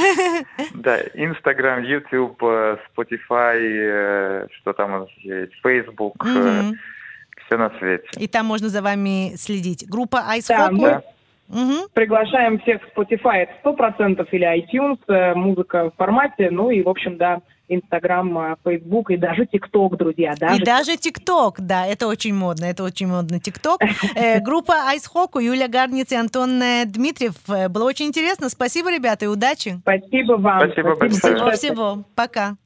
Да, 0.74 0.99
Инстаграм, 1.14 1.82
Ютуб, 1.82 2.43
Spotify, 2.43 4.49
что 4.61 4.72
там 4.72 4.95
у 4.95 4.99
нас 5.01 5.09
есть, 5.18 5.53
Фейсбук, 5.62 6.24
все 6.24 7.57
на 7.57 7.70
свете. 7.78 8.09
И 8.18 8.26
там 8.26 8.47
можно 8.47 8.68
за 8.68 8.82
вами 8.82 9.34
следить. 9.37 9.89
Группа 9.89 10.24
Ice 10.37 10.51
Hockey? 10.51 11.03
Угу. 11.49 11.88
Приглашаем 11.92 12.59
всех 12.61 12.80
в 12.82 12.99
Spotify, 12.99 13.47
это 13.47 13.53
100% 13.64 14.26
или 14.32 14.64
iTunes, 14.64 14.99
э, 15.09 15.34
музыка 15.34 15.90
в 15.90 15.97
формате, 15.97 16.51
ну 16.51 16.70
и, 16.70 16.82
в 16.82 16.88
общем, 16.88 17.16
да, 17.16 17.40
Инстаграм, 17.68 18.57
Фейсбук 18.64 19.11
и 19.11 19.16
даже 19.16 19.47
ТикТок, 19.47 19.97
друзья. 19.97 20.34
Даже... 20.38 20.61
И 20.61 20.64
даже 20.64 20.97
ТикТок, 20.97 21.61
да, 21.61 21.86
это 21.86 22.07
очень 22.07 22.34
модно, 22.34 22.64
это 22.64 22.84
очень 22.84 23.09
модно 23.09 23.40
ТикТок. 23.40 23.80
Э, 24.14 24.40
группа 24.40 24.72
Ice 24.94 25.07
Hockey, 25.12 25.42
Юлия 25.42 25.68
Гарниц 25.68 26.12
и 26.12 26.16
Антон 26.16 26.62
э, 26.62 26.84
Дмитриев. 26.86 27.34
Было 27.70 27.84
очень 27.84 28.07
интересно. 28.07 28.49
Спасибо, 28.49 28.92
ребята, 28.92 29.26
и 29.26 29.28
удачи. 29.28 29.78
Спасибо 29.82 30.34
вам. 30.34 30.61
Спасибо, 30.61 30.94
Спасибо 30.94 30.97
большое. 30.97 31.36
Всего-всего. 31.36 32.05
Пока. 32.14 32.57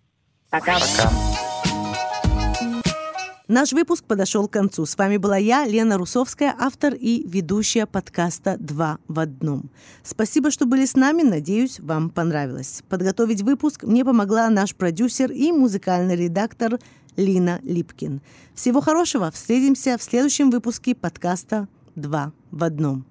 Пока. 0.50 0.74
Пока. 0.74 1.49
Наш 3.50 3.72
выпуск 3.72 4.04
подошел 4.04 4.46
к 4.46 4.52
концу. 4.52 4.86
С 4.86 4.96
вами 4.96 5.16
была 5.16 5.36
я, 5.36 5.66
Лена 5.66 5.98
Русовская, 5.98 6.54
автор 6.56 6.94
и 6.94 7.26
ведущая 7.26 7.86
подкаста 7.86 8.56
«Два 8.60 8.98
в 9.08 9.18
одном». 9.18 9.70
Спасибо, 10.04 10.52
что 10.52 10.66
были 10.66 10.86
с 10.86 10.94
нами. 10.94 11.22
Надеюсь, 11.22 11.80
вам 11.80 12.10
понравилось. 12.10 12.84
Подготовить 12.88 13.42
выпуск 13.42 13.82
мне 13.82 14.04
помогла 14.04 14.48
наш 14.50 14.76
продюсер 14.76 15.32
и 15.32 15.50
музыкальный 15.50 16.14
редактор 16.14 16.78
Лина 17.16 17.58
Липкин. 17.64 18.20
Всего 18.54 18.80
хорошего. 18.80 19.32
Встретимся 19.32 19.98
в 19.98 20.02
следующем 20.04 20.52
выпуске 20.52 20.94
подкаста 20.94 21.66
«Два 21.96 22.32
в 22.52 22.62
одном». 22.62 23.04